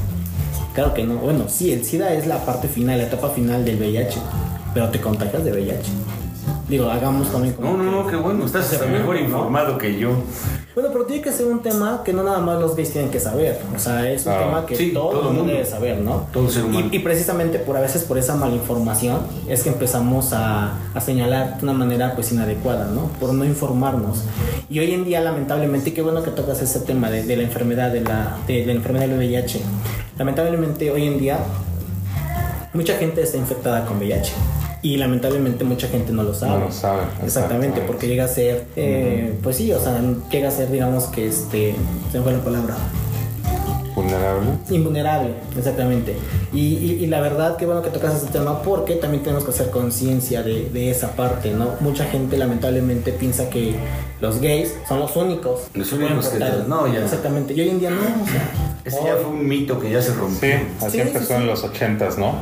[0.74, 1.16] Claro que no.
[1.18, 4.18] Bueno, sí, el SIDA es la parte final, la etapa final del VIH.
[4.74, 5.92] Pero te contagias de VIH.
[6.74, 8.44] Digo, hagamos también como No, no, no, qué bueno.
[8.48, 10.10] Estás hasta mejor informado que yo.
[10.74, 13.20] bueno, pero tiene que ser un tema que no nada más los gays tienen que
[13.20, 13.62] saber.
[13.76, 15.54] O sea, es un Ah, tema que sí, todo, todo el mundo mundo.
[15.54, 16.26] debe saber, ¿no?
[16.34, 16.88] Todo ser humano.
[16.92, 21.58] Y, y precisamente por a veces por esa malinformación es que empezamos a, a señalar
[21.58, 23.02] de una manera pues inadecuada, ¿no?
[23.20, 24.24] Por no informarnos.
[24.68, 27.92] Y hoy en día, lamentablemente, qué bueno que tocas ese tema de, de la enfermedad,
[27.92, 29.62] de la, de la enfermedad del VIH.
[30.18, 31.38] Lamentablemente, hoy en día,
[32.74, 34.34] mucha gente está infectada con VIH.
[34.84, 36.52] Y lamentablemente mucha gente no lo sabe.
[36.60, 37.82] No lo sabe, Exactamente, exactamente.
[37.88, 41.74] porque llega a ser, eh, pues sí, o sea, llega a ser, digamos que este,
[42.12, 42.76] se me fue la palabra,
[43.96, 44.50] Vulnerable.
[44.72, 46.16] invulnerable, exactamente.
[46.52, 49.52] Y, y- y la verdad, que bueno que tocas ese tema, porque también tenemos que
[49.52, 51.76] hacer conciencia de, de esa parte, ¿no?
[51.80, 53.76] Mucha gente lamentablemente piensa que
[54.20, 55.62] los gays son los únicos.
[55.76, 57.04] Los únicos que te- no, ya.
[57.04, 58.50] Exactamente, y hoy en día no, o sea,
[58.84, 60.50] Ese hoy- ya fue un mito que ya se rompió.
[60.58, 61.34] Sí, así Sí, empezó sí, sí.
[61.36, 62.34] en los ochentas, ¿no?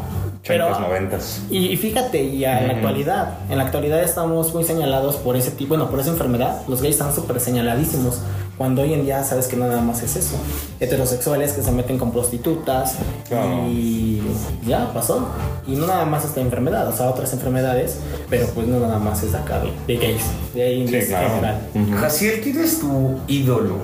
[0.48, 1.42] Pero- Ochentas, noventas.
[1.52, 5.36] Y, y fíjate, y a- en la actualidad, en la actualidad estamos muy señalados por
[5.38, 6.62] ese tipo, bueno, por esa enfermedad.
[6.68, 8.20] Los gays están súper señaladísimos.
[8.58, 10.36] Cuando hoy en día sabes que no nada más es eso.
[10.80, 12.96] Heterosexuales que se meten con prostitutas
[13.28, 13.68] Claro.
[13.68, 14.22] y
[14.68, 15.28] ya pasó.
[15.68, 17.98] Y no nada más esta enfermedad, o sea, otras enfermedades,
[18.30, 20.24] pero pues no nada más es de acá, de, gays.
[20.54, 21.30] De ahí Sí, es claro.
[21.30, 21.60] general.
[21.74, 21.98] Ujú.
[22.02, 23.78] Jaciel, ¿quién es tu ídolo?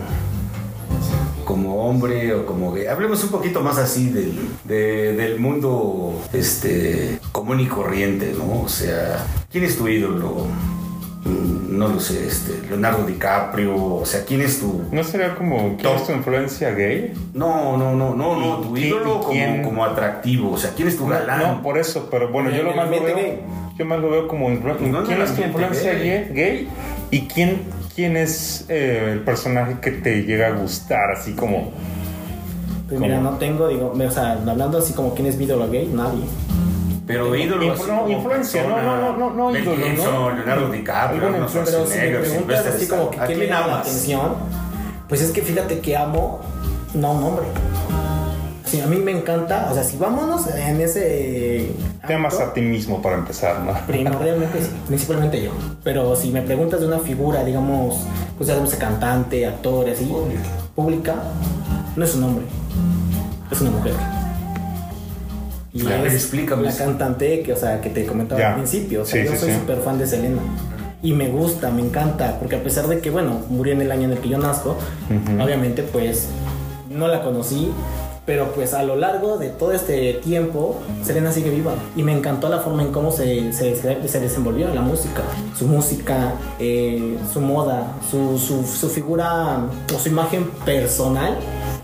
[1.78, 2.88] Como hombre o como gay.
[2.88, 8.64] Hablemos un poquito más así del, de- del mundo este, común y corriente, ¿no?
[8.64, 10.48] O sea, ¿quién es tu ídolo?
[11.24, 14.86] Mm, No lo sé, este, Leonardo DiCaprio, o sea, ¿quién es tu...?
[14.92, 17.14] ¿No sería como quién es tu influencia gay?
[17.36, 20.98] No, no, no, no, no, ¿Y tu ídolo como, como atractivo, o sea, ¿quién es
[20.98, 21.40] tu galán?
[21.58, 23.36] no, por eso, pero bueno, yo lo el más lo veo.
[23.78, 26.68] Yo más lo veo como quién es tu influencia gay, gay
[27.12, 27.62] y quién
[27.98, 31.72] quién es eh, el personaje que te llega a gustar, así como
[32.88, 35.88] Pues mira, no tengo, digo, o sea, hablando así como quién es mi ídolo gay,
[35.92, 36.22] nadie.
[37.08, 38.98] Pero ídolo Influ- así no, como influencia, no, persona.
[39.00, 40.30] no, no, no, ídolo, ¿no?
[40.32, 43.26] Leonardo DiCaprio, influencia, Pero si me preguntas así como que Stallone.
[43.26, 44.32] quién ¿A me quién llama la atención,
[45.10, 46.40] pues es que fíjate que amo,
[46.94, 47.46] no un hombre.
[48.66, 51.72] Sí, a mí me encanta, o sea, si vámonos en ese...
[52.08, 53.74] te amas ámbito, a ti mismo para empezar, ¿no?
[53.86, 55.52] Primordialmente sí, principalmente yo.
[55.84, 57.98] Pero si me preguntas de una figura, digamos,
[58.38, 60.12] pues ya sabemos, cantante, actor, así,
[60.76, 61.16] pública,
[61.96, 62.46] no es un hombre,
[63.52, 63.94] es una mujer.
[65.74, 66.86] Y A ver, es explícame la eso.
[66.86, 68.50] cantante que, o sea, que te comentaba Ya.
[68.50, 69.04] al principio.
[69.04, 69.60] O sea, Sí, yo sí, soy sí.
[69.60, 70.42] súper fan de Selena.
[71.04, 74.06] Y me gusta, me encanta, porque a pesar de que, bueno, murió en el año
[74.06, 75.44] en el que yo nazco, Ujú.
[75.44, 76.30] obviamente, pues,
[76.90, 77.72] no la conocí,
[78.28, 81.72] pero pues a lo largo de todo este tiempo, Selena sigue viva.
[81.96, 85.22] Y me encantó la forma en cómo se, se, se desenvolvió en la música.
[85.58, 89.62] Su música, eh, su moda, su, su, su figura
[89.96, 91.38] o su imagen personal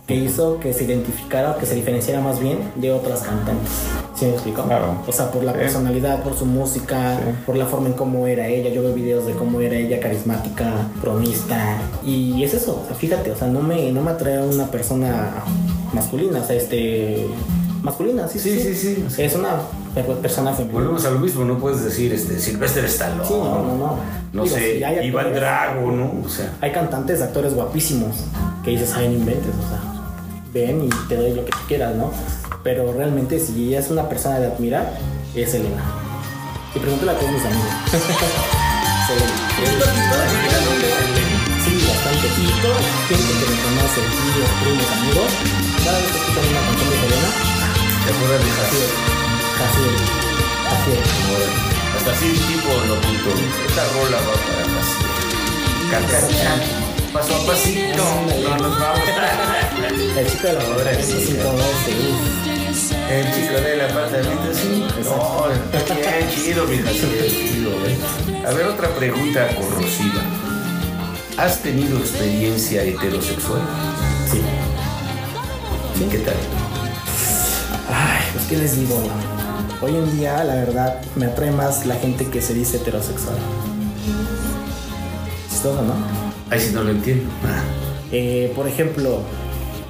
[0.06, 3.70] que hizo que se identificara o que se diferenciara más bien de otras cantantes.
[4.14, 4.64] ¿Sí me explico?
[4.64, 4.98] Claro.
[5.08, 5.60] O sea, por la Sí.
[5.60, 7.32] personalidad, por su música, Sí.
[7.46, 8.70] por la forma en cómo era ella.
[8.70, 11.78] Yo veo videos de cómo era ella, carismática, bromista.
[12.06, 15.32] Y es eso, o sea, fíjate, o sea, no me, no me atrae una persona
[15.94, 17.28] masculina, o sea, este.
[17.82, 18.60] Masculina, sí, sí.
[18.62, 19.22] Sí, sí, sí.
[19.22, 19.58] Es una
[19.94, 20.80] per- persona femenina.
[20.80, 23.26] Volvemos a lo mismo, no puedes decir este Sylvester Stallone.
[23.28, 23.98] Sí, no, no, no.
[24.32, 26.14] No Digo, sé, Iván actores- Drago, ¿no?
[26.26, 28.16] O sea, Hay cantantes, actores guapísimos
[28.64, 29.82] que dices, ay, no inventes, o sea,
[30.54, 32.10] ven y te doy lo que tú quieras, ¿no?
[32.64, 34.98] Pero realmente, si es una persona de admirar,
[35.36, 35.84] es Elena.
[36.74, 37.68] Y pregúntale a todos mis amigos.
[39.08, 39.34] Selena.
[41.64, 42.28] Sí, bastante.
[42.41, 45.32] Y toda la gente que me conoce, tíos, primos, amigos,
[45.84, 46.17] cada vez que
[46.49, 47.29] una canción de Selena,
[48.03, 48.91] te acuerdas de así Jaciel.
[49.84, 50.01] es,
[50.73, 51.51] así es, así es.
[51.97, 53.29] Hasta así tipo lo punto.
[53.67, 55.13] Esta rola va para Jaciel.
[55.91, 56.59] Carcachán.
[57.13, 58.03] Paso a pasito.
[58.43, 58.99] No nos vamos.
[60.17, 61.91] El chico de la sí, 512,
[63.11, 64.86] El chico del apartamento, sí.
[65.03, 65.47] No,
[66.34, 67.29] chido, mi Jaciel.
[67.29, 68.45] chido, ¿eh?
[68.47, 70.21] A ver, otra pregunta corrosiva.
[71.38, 73.61] ¿Has tenido experiencia heterosexual?
[74.31, 74.41] sí.
[76.04, 76.36] ¿Y qué tal?
[77.89, 78.95] Ay, pues qué les digo,
[79.82, 83.38] hoy en día la verdad me atrae más la gente que se dice heterosexual.
[85.49, 85.93] Chistoso, ¿no?
[86.49, 87.24] Ahí sí no lo entiendo.
[88.12, 89.20] Eh, por ejemplo,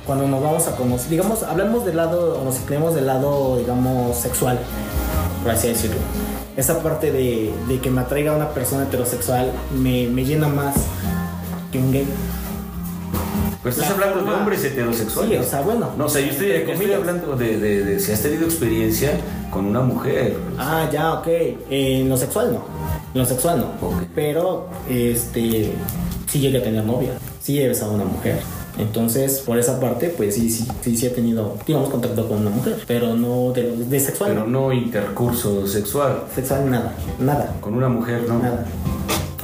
[0.05, 4.15] cuando nos vamos a conocer, digamos, hablamos del lado, o nos inclinamos del lado, digamos,
[4.15, 4.59] sexual,
[5.41, 5.97] por así decirlo.
[6.55, 10.75] esa parte de, de que me atraiga una persona heterosexual me, me llena más
[11.71, 12.07] que un gay.
[13.63, 15.39] Pero estás La hablando de forma- hombres heterosexuales.
[15.39, 15.89] Sí, o sea, bueno.
[15.97, 19.11] No, o sea, yo estoy, yo estoy hablando de, de- de si has tenido experiencia
[19.51, 20.35] con una mujer.
[20.57, 21.27] Ah, ya, ok.
[21.69, 22.65] En lo sexual no.
[23.13, 23.87] En lo sexual no.
[23.87, 24.03] Ok.
[24.13, 25.71] Pero, este,
[26.29, 27.11] sí llegué a tener novia.
[27.41, 28.39] Sí he besado a una mujer.
[28.77, 32.49] Entonces, por esa parte, pues sí, sí, sí, sí he tenido, digamos, contacto con una
[32.49, 32.83] mujer.
[32.87, 34.31] Pero no de, de sexual.
[34.33, 36.23] Pero no intercurso sexual.
[36.33, 36.93] Sexual nada.
[37.19, 37.53] Nada.
[37.61, 38.39] Con una mujer, no.
[38.39, 38.65] Nada.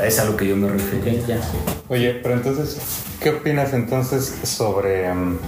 [0.03, 1.25] Es a lo que yo me refiero.
[1.27, 1.39] Ya.
[1.89, 2.77] Oye, pero entonces,
[3.19, 5.39] ¿qué opinas entonces sobre, mm,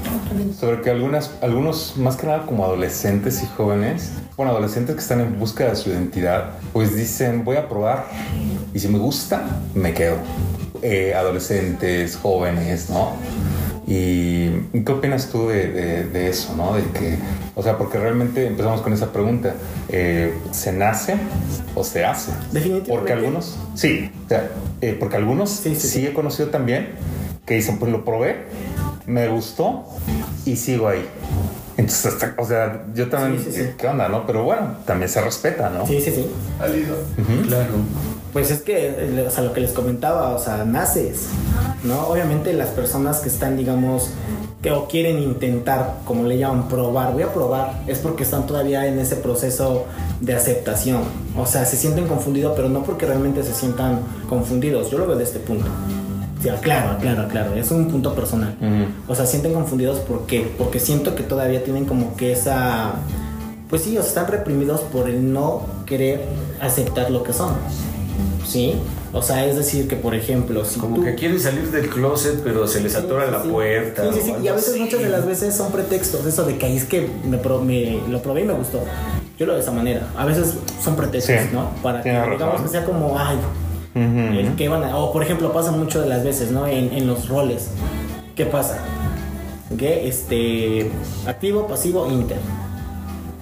[0.60, 5.22] sobre que algunas, algunos, más que nada como adolescentes y jóvenes, bueno, adolescentes que están
[5.22, 8.08] en busca de su identidad, pues dicen, voy a probar
[8.74, 10.18] y si me gusta, me quedo.
[10.82, 13.14] Eh, adolescentes, jóvenes, ¿no?
[13.94, 16.74] ¿Y qué opinas tú de, de- de eso, no?
[16.76, 17.18] De que,
[17.56, 19.54] o sea, porque realmente empezamos con esa pregunta,
[19.90, 21.16] eh, ¿se nace
[21.76, 22.32] o se hace?
[22.54, 22.90] Definitivamente.
[22.92, 26.06] Porque algunos, sí, o sea, eh, porque algunos Sí, sí, sí, sí.
[26.08, 26.90] he conocido también
[27.46, 28.46] que dicen, pues lo probé,
[29.08, 29.86] me gustó
[30.46, 31.06] y sigo ahí.
[31.78, 33.70] Entonces, hasta- o sea, yo también, Sí, sí, sí.
[33.78, 34.26] ¿qué onda, no?
[34.28, 35.86] Pero bueno, también se respeta, ¿no?
[35.88, 36.26] Sí, sí, sí.
[37.48, 37.72] Claro.
[38.34, 41.28] Pues es que, eh, o sea, lo que les comentaba, o sea, naces,
[41.84, 42.08] ¿no?
[42.08, 44.12] Obviamente las personas que están, digamos,
[44.62, 48.86] que o quieren intentar, como le llaman, probar, voy a probar, es porque están todavía
[48.86, 49.86] en ese proceso
[50.22, 51.02] de aceptación.
[51.36, 54.00] O sea, se sienten confundidos, pero no porque realmente se sientan
[54.30, 54.92] confundidos.
[54.92, 55.66] Yo lo veo de este punto.
[56.62, 58.56] Claro, claro, claro, es un punto personal.
[58.60, 59.12] Ujú.
[59.12, 60.52] O sea, sienten confundidos ¿por qué?
[60.58, 62.94] Porque siento que todavía tienen como que esa...
[63.70, 66.22] Pues sí, o sea, están reprimidos por el no querer
[66.60, 67.54] aceptar lo que son.
[68.46, 68.76] ¿Sí?
[69.14, 71.04] O sea, es decir, que por ejemplo, si Como tú...
[71.04, 73.50] que quieren salir del closet, pero se les atora Sí, la sí.
[73.50, 74.04] puerta.
[74.14, 74.34] Sí, sí, sí.
[74.44, 74.80] Y a veces, así.
[74.80, 76.26] muchas de las veces son pretextos.
[76.26, 78.80] Eso de que ahí es que me, pro- me- lo probé y me gustó.
[79.38, 80.08] Yo lo veo de esa manera.
[80.18, 81.72] A veces son pretextos, Sí, ¿no?
[81.82, 83.38] Para que, digamos, que sea como, ay,
[83.94, 84.40] Ujú.
[84.40, 87.08] el que van a- o por ejemplo pasa mucho de las veces no en, en
[87.08, 87.70] los roles.
[88.36, 88.78] Qué pasa
[89.78, 90.92] que este
[91.28, 92.38] activo pasivo inter.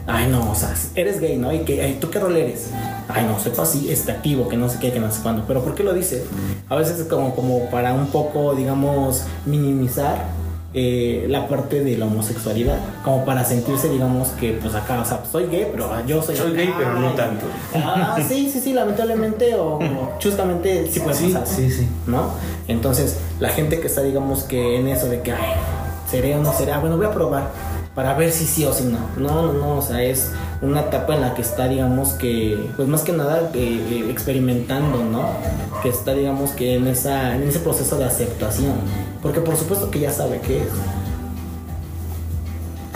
[0.07, 2.71] Ay no o sea eres gay no y que tú qué rol eres
[3.09, 5.43] ay no soy pasivo este activo que no sé qué que no sé cuándo.
[5.47, 6.25] Pero por qué lo dice
[6.67, 10.25] a veces es como como para un poco digamos minimizar
[10.73, 15.21] eh, la parte de la homosexualidad como para sentirse digamos que pues acá o sea
[15.31, 17.45] soy gay pero yo soy Soy gay, pero no tanto.
[17.73, 19.79] Ah, sí, sí, sí, lamentablemente o
[20.21, 21.47] justamente sí puede Sí, pasar.
[21.47, 21.87] sí, sí.
[22.07, 22.31] ¿No?
[22.67, 25.53] Entonces, la gente que está, digamos, que en eso de que, ay,
[26.09, 27.49] seré o no seré, ah, bueno, voy a probar
[27.95, 28.99] para ver si sí o si no.
[29.17, 32.87] No, no, no, o sea, es una etapa en la que está, digamos, que, pues
[32.87, 35.29] más que nada, eh, eh, experimentando, ¿no?
[35.81, 38.73] Que está, digamos, que en, esa, en ese proceso de aceptación.
[39.21, 40.69] Porque por supuesto que ya sabe qué es.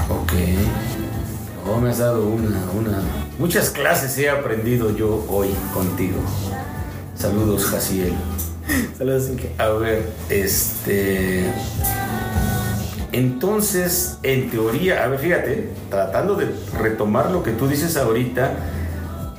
[0.10, 0.34] Ok.
[1.70, 3.02] Oh, me has dado una, una.
[3.40, 6.18] Muchas clases he aprendido yo hoy contigo.
[7.16, 8.14] Saludos, Jaciel.
[8.98, 9.52] Saludos, Inge.
[9.58, 11.52] A ver, este.
[13.12, 16.48] Entonces, en teoría, a ver, fíjate, tratando de
[16.80, 18.56] retomar lo que tú dices ahorita,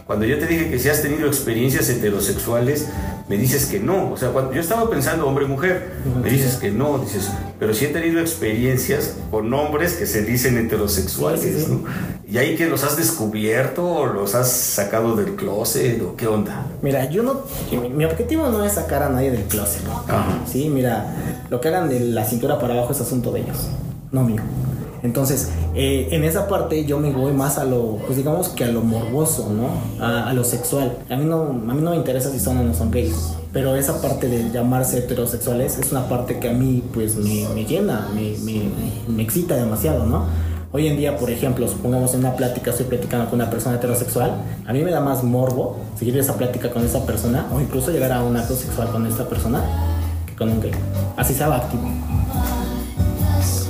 [0.07, 2.89] cuando yo te dije que si has tenido experiencias heterosexuales,
[3.29, 4.13] me dices que no.
[4.13, 7.89] O sea, cuando yo estaba pensando hombre-mujer, me dices que no, dices, pero sí he
[7.89, 11.71] tenido experiencias con hombres que se dicen heterosexuales, Sí, sí, sí.
[11.73, 11.85] ¿no?
[12.29, 16.67] ¿Y ahí que los has descubierto o los has sacado del closet o qué onda?
[16.83, 17.43] Mira, yo no.
[17.71, 19.83] Mi, mi objetivo no es sacar a nadie del closet.
[20.09, 20.41] Ajá.
[20.51, 21.15] Sí, mira,
[21.51, 23.69] lo que hagan de la cintura para abajo es asunto de ellos,
[24.11, 24.43] no mío.
[25.05, 28.69] Entonces, eh, en esa parte yo me voy más a lo, pues digamos que a
[28.69, 29.69] lo morboso, ¿no?
[30.03, 30.97] A, a lo sexual.
[31.11, 33.77] A mí, no, a mí no me interesa si son o no son gays, pero
[33.77, 38.09] esa parte de llamarse heterosexuales es una parte que a mí, pues, me, me llena,
[38.15, 38.63] me, me,
[39.07, 40.25] me excita demasiado, ¿no?
[40.73, 44.33] Hoy en día, por ejemplo, supongamos en una plática estoy platicando con una persona heterosexual,
[44.67, 48.11] a mí me da más morbo seguir esa plática con esa persona o incluso llegar
[48.11, 49.63] a un acto sexual con esta persona
[50.27, 50.73] que con un gay.
[51.17, 51.91] Así sea activo.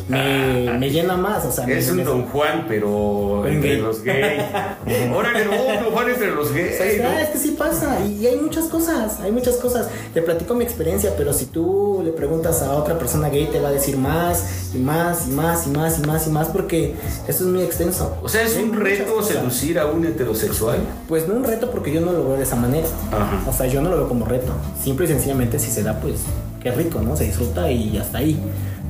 [0.08, 4.02] Me, me llena más, o sea, me- Es un me- Don Juan, pero entre los
[4.02, 4.42] gays.
[5.14, 5.52] Órale, no,
[5.84, 7.00] Don Juan entre los gays.
[7.02, 7.08] ¿no?
[7.08, 9.88] Ah, es que sí pasa y, hay muchas cosas, hay muchas cosas.
[10.12, 13.68] Te platico mi experiencia, pero si tú le preguntas a otra persona gay te va
[13.68, 16.94] a decir más y más y más y más y más y más porque
[17.26, 18.16] esto es muy extenso.
[18.22, 19.36] O sea, es Hay un reto cosas.
[19.38, 20.78] seducir a un heterosexual.
[21.08, 22.86] Pues no un reto porque yo no lo veo de esa manera.
[23.10, 23.42] Ajá.
[23.48, 24.52] O sea, yo no lo veo como reto.
[24.82, 26.20] Simple y sencillamente si se da, pues
[26.62, 27.16] qué rico, ¿no?
[27.16, 28.38] Se disfruta y hasta ahí.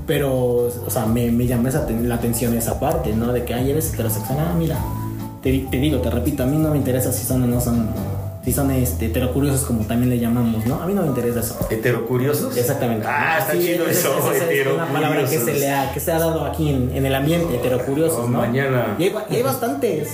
[0.07, 3.33] Pero, o sea, me, me llama la atención esa parte, ¿no?
[3.33, 4.39] De que, ay, eres heterosexual.
[4.39, 4.79] Ah, mira,
[5.43, 7.89] te, te digo, te repito, a mí no me interesa si son o no son
[8.45, 10.83] si son este, heterocuriosos como también le llamamos, ¿no?
[10.83, 11.57] A mí no me interesa eso.
[11.71, 12.57] ¿Heterocuriosos?
[12.57, 13.07] Exactamente.
[13.09, 15.61] Ah, está Sí, chido eso, esa es una palabra que se, heterocuriosos.
[15.61, 18.39] le ha, que se ha dado aquí en, en el ambiente, heterocuriosos, Oh, ¿no?
[18.41, 18.97] mañana.
[18.99, 20.09] Y hay, y hay bastantes.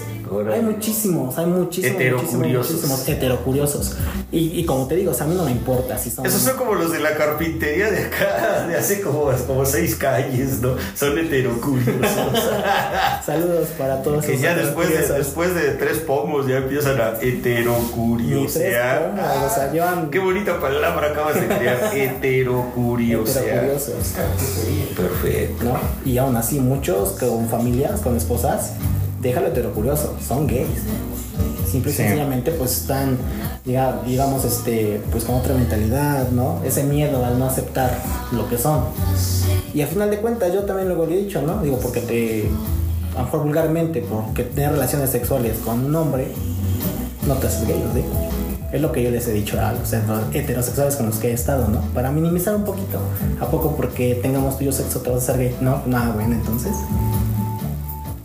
[0.52, 2.70] Hay muchísimos, hay muchísimos, Heterocuriosos.
[2.70, 3.96] muchísimos, heterocuriosos.
[4.30, 6.24] Y, y como te digo, o sea, a mí no me importa si son...
[6.24, 10.60] Esos son como los de la carpintería de acá, de hace como, como seis calles,
[10.60, 10.76] ¿no?
[10.94, 12.04] Son heterocuriosos.
[13.26, 15.16] Saludos para todos que ya después de, heterocuriosos.
[15.26, 17.32] después de tres pomos ya empiezan a tres
[18.24, 19.10] heterocuriosear.
[19.16, 23.44] pomos, o sea, llevan- Qué bonita palabra acabas de crear, heterocuriosear.
[23.46, 24.14] heterocuriosos.
[24.96, 25.64] Perfecto.
[25.64, 25.78] ¿no?
[26.04, 28.72] Y aún así muchos con familias, con esposas,
[29.20, 30.66] déjalo heterocurioso, son gays.
[31.70, 32.02] Simple y Sí.
[32.02, 33.16] sencillamente pues están,
[33.64, 36.60] diga- digamos, este, pues con otra mentalidad, ¿no?
[36.64, 37.96] Ese miedo al no aceptar
[38.32, 38.84] lo que son.
[39.72, 41.62] Y al final de cuentas yo también luego le he dicho, ¿no?
[41.62, 42.48] Digo, porque te,
[43.14, 46.32] a lo mejor vulgarmente, porque tener relaciones sexuales con un hombre,
[47.30, 47.82] no te haces gay.
[47.94, 48.02] ¿sí?
[48.72, 49.92] Es lo que yo les he dicho a los
[50.32, 51.80] heterosexuales con los que he estado, ¿no?
[51.94, 52.98] Para minimizar un poquito.
[53.40, 55.56] ¿A poco porque tengamos tuyo sexo te vas a ser gay?
[55.60, 56.72] No, nada, bueno, entonces.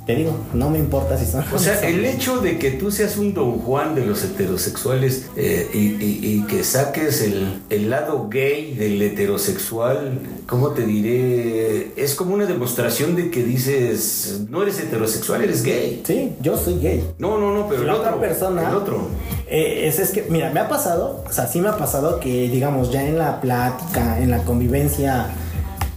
[0.05, 1.43] Te digo, no me importa si son.
[1.51, 5.25] O sea, son- el hecho de que tú seas un don Juan de los heterosexuales
[5.35, 11.91] eh, y, y- y que saques el, el lado gay del heterosexual, ¿cómo te diré?
[11.95, 16.03] Es como una demostración de que dices, no eres heterosexual, eres gay.
[16.05, 17.03] Sí, yo soy gay.
[17.17, 18.09] No, no, no, pero el la otro.
[18.15, 18.69] otra persona.
[18.69, 19.07] El otro.
[19.47, 22.47] Eh, es, es que, mira, me ha pasado, o sea, sí me ha pasado que,
[22.49, 25.27] digamos, ya en la plática, en la convivencia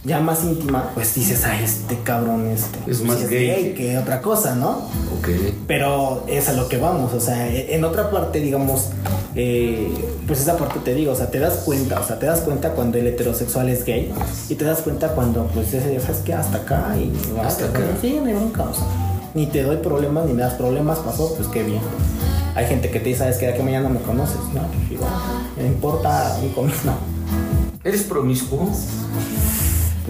[0.09, 2.79] ya más íntima, pues dices, ay, este cabrón, este.
[2.89, 3.75] Es más sí gay.
[3.75, 4.89] que otra cosa, ¿no?
[5.19, 5.29] Ok.
[5.67, 8.89] Pero es a lo que vamos, o sea, e- en otra parte, digamos,
[9.35, 9.93] eh,
[10.25, 12.71] pues esa parte te digo, o sea, te das cuenta, o sea, te das cuenta
[12.71, 14.11] cuando el heterosexual es gay
[14.49, 16.33] y te das cuenta cuando, pues, ese, ¿sabes qué?
[16.33, 17.81] Hasta acá y Hasta acá.
[18.01, 18.85] Sí, no hay bronca, o sea,
[19.35, 21.81] ni te doy problemas ni me das problemas, pasó, pues qué bien.
[22.55, 23.45] Hay gente que te dice, ¿sabes qué?
[23.45, 24.61] De aquí a mañana me conoces, ¿no?
[24.63, 25.11] Pues igual,
[25.55, 26.95] me importa un comino.
[27.83, 28.67] ¿Eres promiscuo?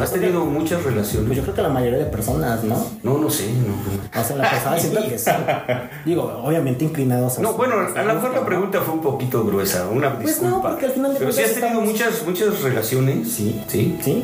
[0.02, 1.36] ¿Has tenido muchas Pues relaciones?
[1.38, 2.86] yo creo que la mayoría de personas, ¿no?
[3.04, 3.45] No, no sé.
[3.52, 5.32] No, O sea, la persona siento que sí.
[6.06, 8.45] Digo, obviamente inclinados a No, bueno, a lo mejor la ¿no?
[8.45, 10.70] pregunta fue un poquito gruesa, una Pues no, disculpa.
[10.70, 13.32] porque al final de Pero sí has tenido estamos- muchas, muchas relaciones.
[13.32, 13.62] Sí.
[13.68, 13.97] Sí.
[14.04, 14.24] Sí,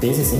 [0.00, 0.36] sí, sí, sí.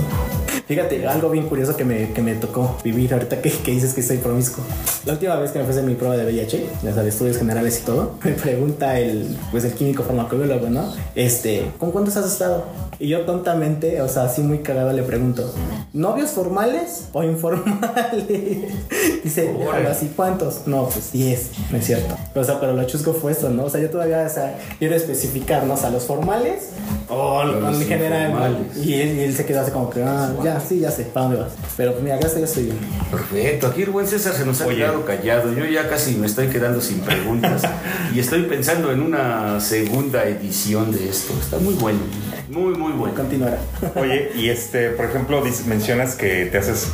[0.66, 4.02] Fíjate, algo bien curioso que me, que me tocó vivir ahorita que, que dices que
[4.02, 4.64] soy promiscuo.
[5.04, 7.80] La última vez que me a hacer mi prueba de VIH, ya sabes, estudios generales
[7.80, 10.92] y todo, me pregunta el, pues el químico farmacobiólogo, ¿no?
[11.14, 12.64] Este, ¿con cuántos has estado?
[12.98, 15.52] Y yo tontamente, o sea, así muy cagado le pregunto,
[15.92, 18.28] ¿novios formales o informales?
[19.24, 19.54] Dice,
[19.88, 20.66] así, ¿cuántos?
[20.66, 22.16] No, pues 10, no es cierto.
[22.34, 23.64] O sea, pero lo chusco fue eso, ¿no?
[23.64, 25.74] O sea, yo todavía, o sea, quiero especificar, ¿no?
[25.74, 26.70] O sea, los formales
[27.12, 28.66] o Los en general.
[28.76, 31.26] Y él, y él se quedó así como que, ah, ya, sí, ya sé, ¿para
[31.26, 31.52] dónde vas?
[31.76, 32.78] Pero pues mira, acá estoy, ya estoy bien.
[33.10, 34.78] Perfecto, aquí el buen César se nos ha Oye.
[34.78, 35.52] quedado callado.
[35.52, 37.62] Yo ya casi me estoy quedando sin preguntas
[38.14, 41.34] y estoy pensando en una segunda edición de esto.
[41.40, 42.00] Está muy bueno,
[42.48, 43.14] muy, muy bueno.
[43.14, 43.58] Continuará.
[43.96, 46.88] Oye, y este, por ejemplo, mencionas que te haces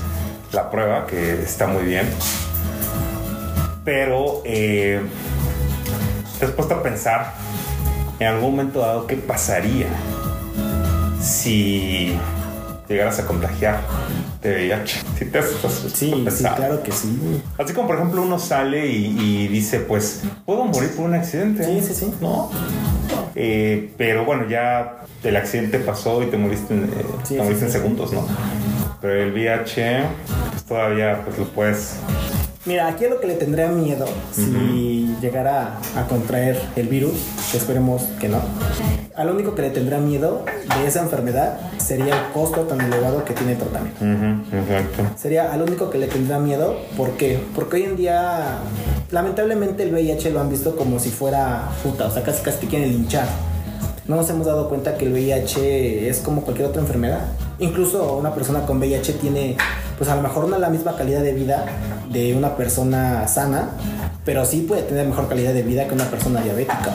[0.53, 2.09] la prueba, que está muy bien.
[3.85, 5.01] Pero eh,
[6.39, 7.35] te has puesto a pensar
[8.21, 9.87] en algún momento dado qué pasaría
[11.21, 12.16] si
[12.89, 13.81] llegaras a contagiar
[14.43, 15.01] de VIH.
[15.19, 15.47] Si te has,
[15.95, 17.43] Sí, sí, claro que sí.
[17.59, 21.64] Así como por ejemplo uno sale y, y dice, pues, puedo morir por un accidente.
[21.64, 22.12] Sí, sí, sí.
[22.21, 22.51] ¿No?
[23.35, 26.89] Eh, pero bueno, ya el accidente pasó y te moriste en, eh,
[27.25, 27.79] Sí, te moriste sí, en sí.
[27.79, 28.27] segundos, ¿no?
[29.01, 30.03] Pero el VIH,
[30.53, 31.97] pues todavía pues lo puedes...
[32.64, 37.14] Mira, aquí a lo que le tendría miedo si llegara a contraer el virus,
[37.51, 38.41] que esperemos que no.
[39.14, 40.45] A lo único que le tendría miedo
[40.77, 44.05] de esa enfermedad sería el costo tan elevado que tiene el tratamiento.
[44.05, 45.03] Ujú, exacto.
[45.16, 46.77] Sería al único que le tendría miedo.
[46.97, 47.41] ¿Por qué?
[47.55, 48.59] Porque hoy en día,
[49.11, 52.07] lamentablemente, el VIH lo han visto como si fuera puta.
[52.07, 53.27] O sea, casi casi te quieren linchar.
[54.07, 57.23] No nos hemos dado cuenta que el VIH es como cualquier otra enfermedad.
[57.59, 59.57] Incluso una persona con VIH tiene,
[59.99, 61.66] pues a lo mejor no la misma calidad de vida
[62.11, 63.70] de una persona sana,
[64.24, 66.92] pero sí puede tener mejor calidad de vida que una persona diabética,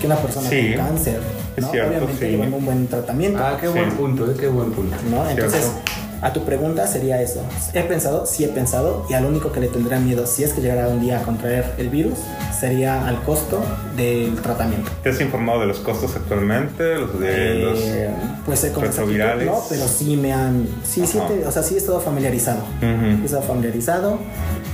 [0.00, 1.20] que una persona Sí, con cáncer.
[1.56, 1.70] es ¿no?
[1.70, 2.30] cierto, Obviamente sí.
[2.32, 3.38] llevando un buen tratamiento.
[3.42, 3.72] Ah, qué Sí.
[3.72, 4.96] buen punto, eh, qué buen punto.
[5.10, 5.28] ¿no?
[5.28, 5.80] Entonces, Cierto.
[6.22, 7.40] A tu pregunta sería eso.
[7.74, 10.60] He pensado, sí he pensado, y al único que le tendría miedo si es que
[10.60, 12.18] llegara un día a contraer el virus
[12.58, 13.60] sería al costo
[13.96, 14.90] del tratamiento.
[15.02, 16.96] ¿Te has informado de los costos actualmente?
[16.96, 17.78] Los de los...
[17.80, 18.10] Eh,
[18.44, 19.46] pues sé con exactitud, retrovirales.
[19.46, 22.60] no, pero sí me han, sí, sí, te- o sea, sí he estado familiarizado.
[22.82, 24.18] He estado familiarizado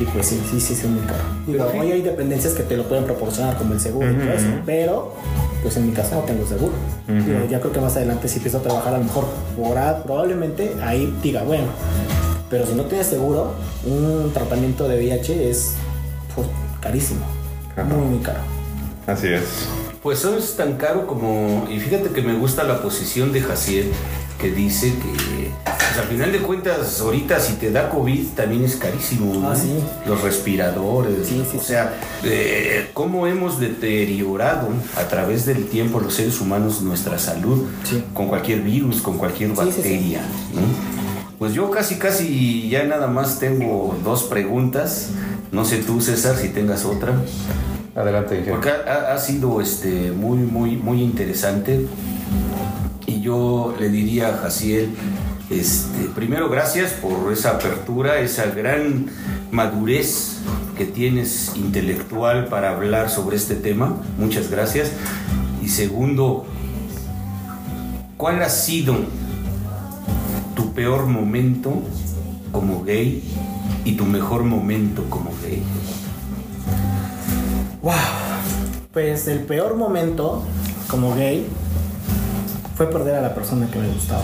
[0.00, 1.22] y pues sí, sí, sí, sí, muy caro.
[1.46, 4.46] Digo, hoy hay dependencias que te lo pueden proporcionar como el seguro y todo eso,
[4.64, 5.14] pero
[5.64, 6.74] pues en mi caso no tengo seguro.
[7.08, 9.24] Digo, ya creo que más adelante si empiezo a trabajar a lo mejor
[10.04, 11.68] probablemente ahí diga, bueno,
[12.50, 13.54] pero si no tienes seguro,
[13.86, 15.76] un tratamiento de VIH es
[16.34, 16.46] pues,
[16.82, 17.24] carísimo,
[17.72, 17.84] Ajá.
[17.84, 18.40] muy, muy caro.
[19.06, 19.44] Así es.
[20.02, 21.66] Pues eso es tan caro como...
[21.70, 23.90] Y fíjate que me gusta la posición de Jaciel
[24.44, 28.76] que dice que pues, al final de cuentas ahorita si te da COVID también es
[28.76, 29.32] carísimo.
[29.40, 29.50] ¿no?
[29.50, 29.72] Ah, sí.
[30.06, 31.26] Los respiradores.
[31.26, 34.68] Sí, sí, o sea, eh, cómo hemos deteriorado
[34.98, 38.04] a través del tiempo los seres humanos nuestra salud Sí.
[38.12, 39.66] con cualquier virus, con cualquier Sí, sí, sí.
[39.76, 40.20] bacteria.
[40.54, 40.60] ¿no?
[41.38, 45.08] Pues yo casi, casi ya nada más tengo dos preguntas.
[45.52, 47.14] No sé tú, César, si tengas otra.
[47.96, 48.56] Adelante, ingeniero.
[48.60, 51.86] Porque ha, ha- ha sido este, muy, muy, muy interesante.
[53.24, 54.90] Yo le diría a Jaciel,
[55.48, 59.06] este, primero gracias por esa apertura, esa gran
[59.50, 60.40] madurez
[60.76, 63.96] que tienes intelectual para hablar sobre este tema.
[64.18, 64.92] Muchas gracias.
[65.62, 66.44] Y segundo,
[68.18, 68.94] ¿cuál ha sido
[70.54, 71.80] tu peor momento
[72.52, 73.24] como gay
[73.86, 75.62] y tu mejor momento como gay?
[77.80, 77.94] Wow.
[78.92, 80.44] Pues el peor momento
[80.88, 81.46] como gay
[82.74, 84.22] fue perder a la persona que me gustaba.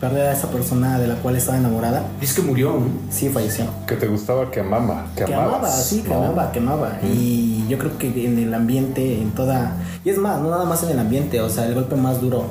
[0.00, 2.02] Perder a esa persona de la cual estaba enamorada.
[2.22, 2.86] Es que murió, ¿no?
[3.10, 3.66] Sí, falleció.
[3.86, 5.54] Que te gustaba, que amaba, que, Que amabas.
[5.58, 6.24] amaba, sí, que ¿no?
[6.24, 6.92] amaba, que amaba.
[7.02, 9.74] Y yo creo que en el ambiente, en toda.
[10.04, 12.44] Y es más, no nada más en el ambiente, o sea, el golpe más duro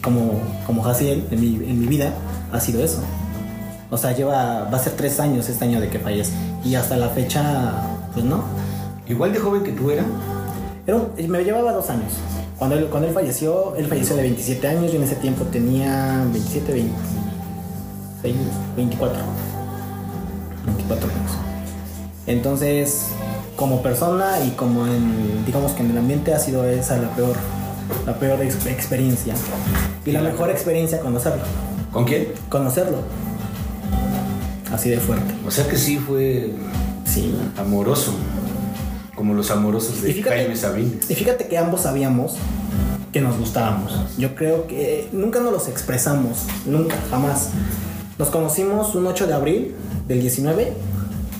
[0.00, 0.32] como,
[0.64, 2.12] como Jaciel en mi, en mi vida
[2.52, 3.00] ha sido eso.
[3.90, 4.68] O sea, lleva.
[4.72, 6.32] Va a ser tres años este año de que fallece.
[6.64, 7.72] Y hasta la fecha,
[8.14, 8.44] pues no.
[9.08, 10.04] Igual de joven que tú era.
[10.86, 12.12] Era un- me llevaba dos años.
[12.62, 14.92] Cuando él, cuando él falleció, él falleció de 27 años.
[14.92, 18.36] Yo en ese tiempo tenía 27, 26,
[18.76, 19.18] 24.
[20.66, 21.32] 24 años.
[22.28, 23.06] Entonces,
[23.56, 27.34] como persona y como en, digamos que en el ambiente ha sido esa la peor,
[28.06, 29.34] la peor ex- experiencia.
[30.06, 31.42] Y la mejor experiencia conocerlo.
[31.92, 32.28] ¿Con quién?
[32.48, 32.98] Conocerlo.
[34.72, 35.34] Así de fuerte.
[35.44, 36.52] O sea que sí fue
[37.06, 37.34] Sí.
[37.58, 38.12] amoroso.
[39.22, 40.90] Como los amorosos de fíjate- Jaime.
[41.08, 42.32] Y fíjate que ambos sabíamos
[43.12, 43.92] que nos gustábamos.
[44.18, 47.50] Yo creo que nunca nos los expresamos, nunca, jamás.
[48.18, 49.74] Nos conocimos un 8 de abril
[50.08, 50.72] del 19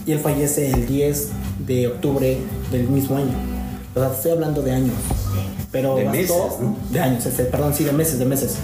[0.07, 1.31] y él fallece el 10
[1.67, 2.39] de octubre
[2.71, 3.35] del mismo año.
[3.97, 4.95] O sea, estoy hablando de años.
[5.73, 6.77] Pero De bastó- meses, ¿no?
[6.93, 8.59] De años, este, perdón, sí, de meses, de meses.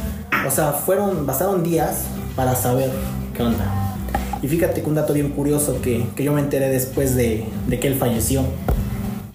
[0.47, 2.03] O sea, fueron, bastaron días
[2.37, 2.93] para saber
[3.37, 3.97] qué onda.
[4.43, 7.81] Y fíjate que un dato bien curioso que, que yo me enteré después de, de
[7.81, 8.43] que él falleció,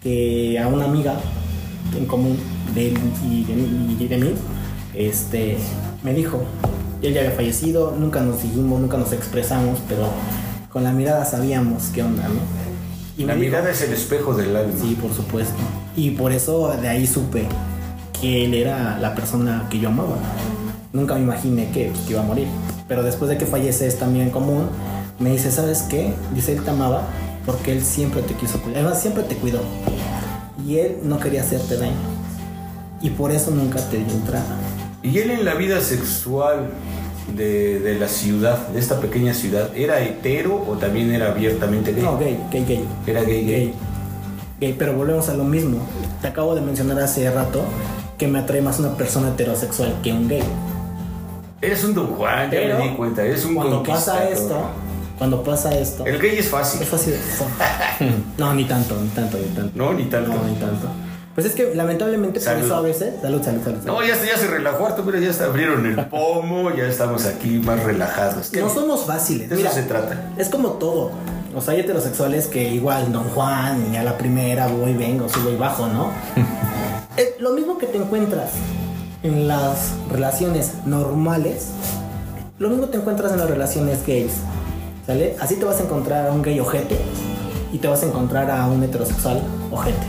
[0.04, 1.16] que a una amiga
[1.98, 2.38] en común
[2.76, 2.98] de él
[3.30, 4.34] y de, mí- y de mí,
[4.94, 5.58] este,
[6.04, 6.42] me dijo,
[7.02, 10.08] él ya había fallecido, nunca nos seguimos, nunca nos expresamos, pero
[10.70, 12.36] con la mirada sabíamos qué onda, ¿no?
[13.18, 14.74] Y La dijo- mirada es el espejo del alma.
[14.82, 15.56] Sí, por supuesto.
[15.96, 17.46] Y por eso de ahí supe
[18.20, 20.16] que él era la persona que yo amaba.
[20.94, 22.48] Nunca me imaginé que, que iba a morir.
[22.88, 24.66] Pero después de que fallece es también común,
[25.20, 26.14] me dice, ¿sabes qué?
[26.34, 27.04] Dice, él te amaba
[27.46, 28.82] porque él siempre te quiso cuidar.
[28.82, 29.60] Además, siempre te cuidó.
[30.66, 31.92] Y él no quería hacerte daño.
[33.02, 34.58] Y por eso nunca te dio entrada.
[35.02, 36.70] Y él en la vida sexual
[37.36, 42.04] de, de la ciudad, de esta pequeña ciudad, ¿era hetero o también era abiertamente gay?
[42.04, 42.86] No, gay, gay, gay.
[43.06, 43.46] Era gay, gay.
[43.46, 43.74] Gay.
[44.62, 45.80] Gay, pero volvemos a lo mismo.
[46.22, 47.64] Te acabo de mencionar hace rato
[48.18, 50.44] que me atrae más una persona heterosexual que un gay.
[51.62, 53.24] Eres un don Juan, ya Pero me di cuenta.
[53.24, 54.56] Eres un cuando pasa esto,
[55.18, 56.82] cuando pasa esto, El gay es fácil.
[56.82, 57.14] es fácil.
[58.38, 59.72] no, ni tanto, ni tanto, ni tanto.
[59.78, 60.30] No, ni tanto.
[60.34, 60.88] No, ni tanto.
[61.36, 62.66] Pues es que lamentablemente por Salud.
[62.66, 63.14] eso a veces.
[63.22, 63.78] Salud, salud, salud.
[63.84, 63.86] salud.
[64.00, 67.26] No, ya, se- ya se relajó harto, mira, ya se abrieron el pomo, ya estamos
[67.26, 68.50] aquí más relajados.
[68.52, 69.50] ¿Qué No somos fáciles.
[69.50, 70.30] De eso Mira, se trata.
[70.38, 71.12] Es como todo.
[71.56, 75.50] O sea, hay heterosexuales que igual Don Juan y a la primera voy, vengo, subo
[75.52, 76.12] y bajo, ¿no?
[77.18, 78.52] Es lo mismo que te encuentras
[79.24, 81.70] en las relaciones normales,
[82.60, 84.34] lo mismo te encuentras en las relaciones gays.
[85.06, 85.36] ¿Sale?
[85.40, 86.98] Así te vas a encontrar a un gay ojete
[87.74, 90.06] y te vas a encontrar a un heterosexual ojete.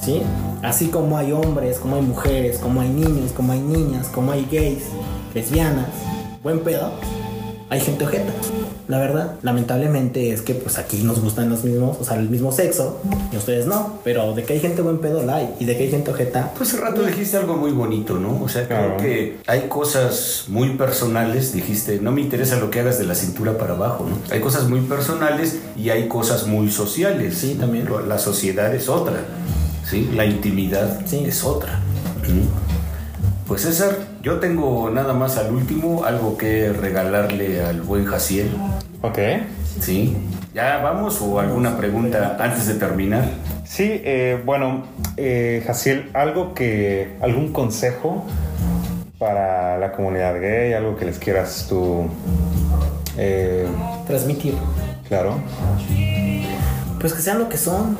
[0.00, 0.22] ¿Sí?
[0.62, 4.46] Así como hay hombres, como hay mujeres, como hay niños, como hay niñas, como hay
[4.50, 4.84] gays,
[5.34, 5.88] lesbianas,
[6.42, 6.90] buen pedo,
[7.70, 8.32] hay gente ojeta.
[8.86, 12.52] La verdad, lamentablemente es que pues aquí nos gustan los mismos, o sea, el mismo
[12.52, 13.00] sexo,
[13.32, 15.84] y ustedes no, pero de que hay gente buen pedo la hay, y de que
[15.84, 18.42] hay gente ojeta, Pues hace rato dijiste algo muy bonito, ¿no?
[18.42, 18.96] O sea, creo Claro.
[18.98, 23.56] que hay cosas muy personales, dijiste, no me interesa lo que hagas de la cintura
[23.56, 24.18] para abajo, ¿no?
[24.30, 27.38] Hay cosas muy personales y hay cosas muy sociales.
[27.38, 27.88] Sí, también.
[28.06, 29.20] La sociedad es otra,
[29.88, 30.10] ¿sí?
[30.14, 31.24] La intimidad Sí.
[31.26, 31.80] es otra.
[33.46, 38.48] Pues César, yo tengo nada más al último algo que regalarle al buen Jaciel,
[39.02, 39.18] Ok.
[39.80, 40.16] ¿sí?
[40.54, 43.24] ¿Ya vamos o alguna pregunta antes de terminar?
[43.64, 44.84] Sí, eh, bueno,
[45.18, 48.24] eh, Jaciel, algo que, algún consejo
[49.18, 52.06] para la comunidad gay, algo que les quieras tú,
[53.18, 53.66] eh,
[54.06, 54.54] transmitir.
[55.06, 55.34] claro.
[56.98, 57.98] Pues que sean lo que son,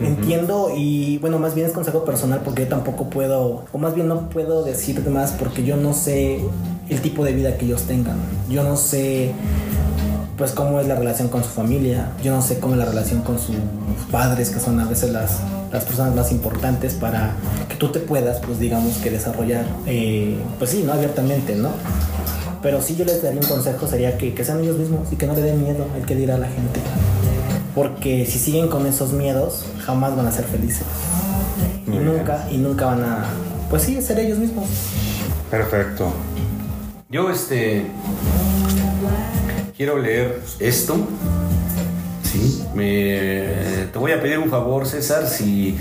[0.00, 4.08] Entiendo y bueno, más bien es consejo personal porque yo tampoco puedo, o más bien
[4.08, 6.40] no puedo decir más porque yo no sé
[6.88, 8.16] el tipo de vida que ellos tengan.
[8.48, 9.32] Yo no sé
[10.36, 13.22] pues cómo es la relación con su familia, yo no sé cómo es la relación
[13.22, 13.54] con sus
[14.10, 15.38] padres, que son a veces las,
[15.72, 17.34] las personas más importantes para
[17.68, 20.92] que tú te puedas, pues digamos que desarrollar, eh, pues sí, ¿no?
[20.92, 21.70] Abiertamente, ¿no?
[22.62, 25.26] Pero sí yo les daría un consejo, sería que, que sean ellos mismos y que
[25.26, 26.80] no le den miedo el que dirá la gente.
[27.74, 30.86] Porque si siguen con esos miedos, jamás van a ser felices.
[31.86, 32.06] Y bien.
[32.06, 33.24] nunca, y nunca van a,
[33.68, 34.68] pues sí, ser ellos mismos.
[35.50, 36.12] Perfecto.
[37.10, 37.86] Yo este
[39.76, 40.96] quiero leer esto.
[42.22, 45.76] Sí, me, te voy a pedir un favor, César, si,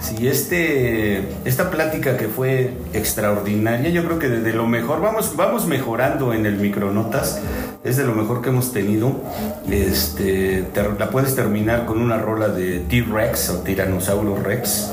[0.00, 5.34] si este, esta plática que fue extraordinaria, yo creo que de, de lo mejor, vamos,
[5.36, 7.40] vamos mejorando en el micronotas,
[7.84, 9.12] es de lo mejor que hemos tenido.
[9.70, 14.90] Este, te- la puedes terminar con una rola de T-Rex o Tyrannosaurus Rex,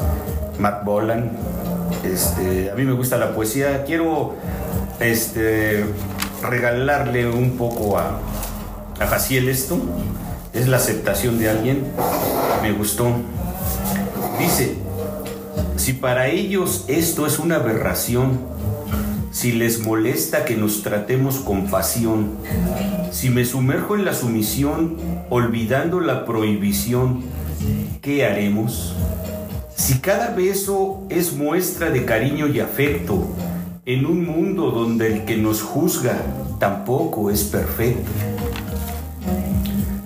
[0.59, 1.31] Matt Bolan.
[2.03, 4.35] Este, a mí me gusta la poesía, quiero
[4.99, 5.85] este,
[6.41, 8.19] regalarle un poco a,
[8.99, 9.05] a
[9.49, 9.79] esto.
[10.53, 11.83] Es la aceptación de alguien.
[12.61, 13.07] Me gustó.
[14.37, 14.75] Dice,
[15.77, 18.39] si para ellos esto es una aberración,
[19.31, 22.31] si les molesta que nos tratemos con pasión,
[23.11, 24.97] si me sumerjo en la sumisión
[25.29, 27.23] olvidando la prohibición,
[28.01, 28.95] ¿qué haremos?
[29.75, 33.27] Si cada beso es muestra de cariño y afecto,
[33.85, 36.17] en un mundo donde el que nos juzga
[36.59, 38.11] tampoco es perfecto.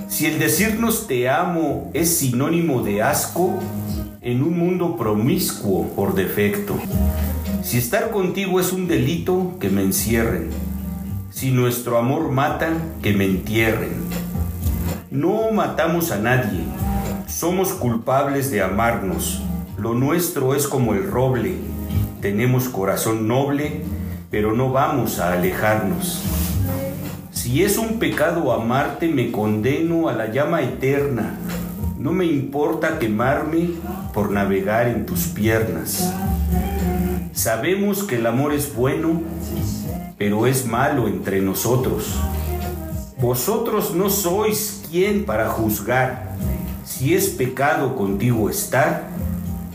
[0.07, 3.59] Si el decirnos te amo es sinónimo de asco,
[4.21, 6.78] en un mundo promiscuo por defecto.
[7.66, 10.51] Si estar contigo es un delito, que me encierren.
[11.32, 12.70] Si nuestro amor mata,
[13.01, 13.95] que me entierren.
[15.09, 16.59] No matamos a nadie,
[17.28, 19.41] somos culpables de amarnos.
[19.80, 21.55] Lo nuestro es como el roble.
[22.22, 23.82] Tenemos corazón noble,
[24.30, 26.22] pero no vamos a alejarnos.
[27.32, 31.39] Si es un pecado amarte, me condeno a la llama eterna.
[31.97, 33.72] No me importa quemarme
[34.13, 36.13] por navegar en tus piernas.
[37.36, 39.21] Sabemos que el amor es bueno,
[40.17, 42.15] pero es malo entre nosotros.
[43.19, 46.29] Vosotros no sois quien para juzgar.
[46.86, 49.09] Si es pecado contigo estar,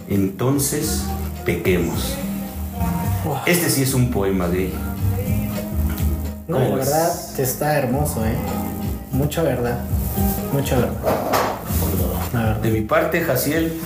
[0.08, 1.04] entonces
[1.44, 2.16] pequemos.
[3.44, 4.78] Este sí es un poema de ella.
[6.48, 8.36] No, de verdad está hermoso, ¿eh?
[9.12, 9.84] Mucha verdad.
[10.50, 10.96] Mucha verdad.
[12.62, 13.78] De mi parte, Jaciel,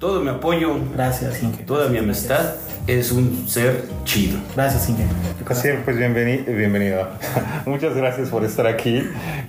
[0.00, 2.54] todo mi apoyo, Gracias, toda mi amistad
[2.88, 4.38] es un ser chido.
[4.56, 5.04] Gracias, Inge.
[5.46, 7.06] Así pues bienveni- bienvenido.
[7.66, 9.02] Muchas gracias por estar aquí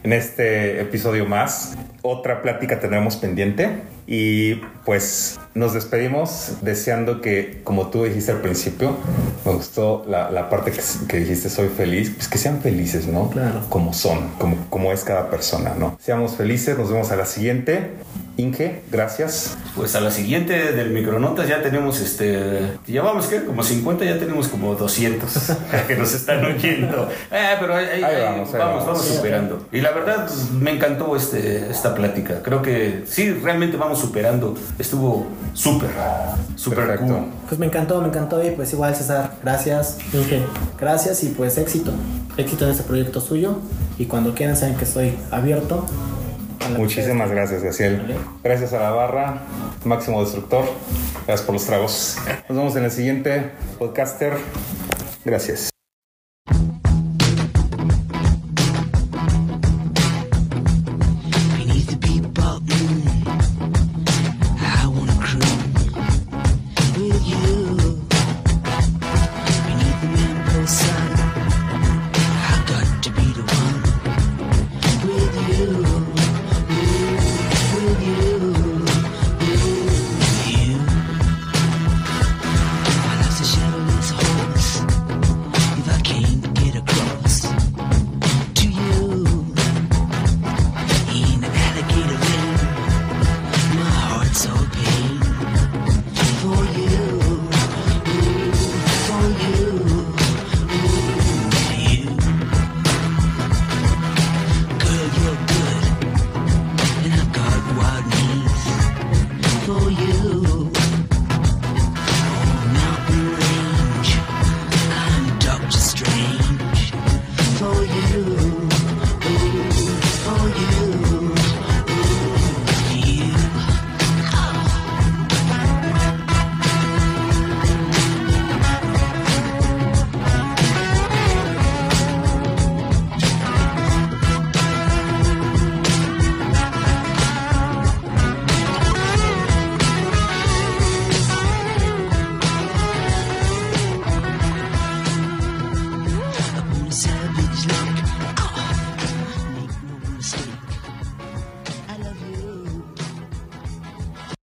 [0.04, 1.78] en este episodio más.
[2.02, 3.70] Otra plática tenemos pendiente
[4.08, 8.96] y pues nos despedimos deseando que, como tú dijiste al principio,
[9.46, 13.30] me gustó la, la parte que, que dijiste, soy feliz, pues que sean felices, ¿no?
[13.30, 13.62] Claro.
[13.70, 15.98] Como son, como, como es cada persona, ¿no?
[16.02, 17.92] Seamos felices, nos vemos a la siguiente.
[18.38, 19.58] Inge, gracias.
[19.76, 22.78] Pues a la siguiente del Micronotas ya tenemos este.
[22.88, 25.30] Llevamos que como 50, ya tenemos como 200
[25.90, 27.10] que nos están oyendo.
[27.32, 28.86] Eh, pero ahí, ahí- Ahí vamos, ahí vamos, vamos.
[28.86, 29.68] vamos superando.
[29.74, 32.42] Y la verdad, pues, me encantó este, esta plática.
[32.42, 34.56] Creo que sí, realmente vamos superando.
[34.80, 35.90] Estuvo súper,
[36.56, 37.14] súper Perfecto.
[37.14, 37.26] cool.
[37.48, 40.44] Pues me encantó, me encantó y pues igual César, gracias, Inge,
[40.80, 41.92] gracias y pues éxito,
[42.38, 43.58] éxito en este proyecto suyo
[43.98, 45.86] y cuando quieran saben que estoy abierto.
[46.78, 47.98] Muchísimas gracias, Gaciel.
[48.02, 48.16] Vale.
[48.44, 49.42] Gracias a la barra,
[49.86, 50.66] Máximo Destructor.
[51.26, 52.18] Gracias por los tragos.
[52.48, 54.34] Nos vemos en el siguiente podcaster.
[55.26, 55.79] Gracias.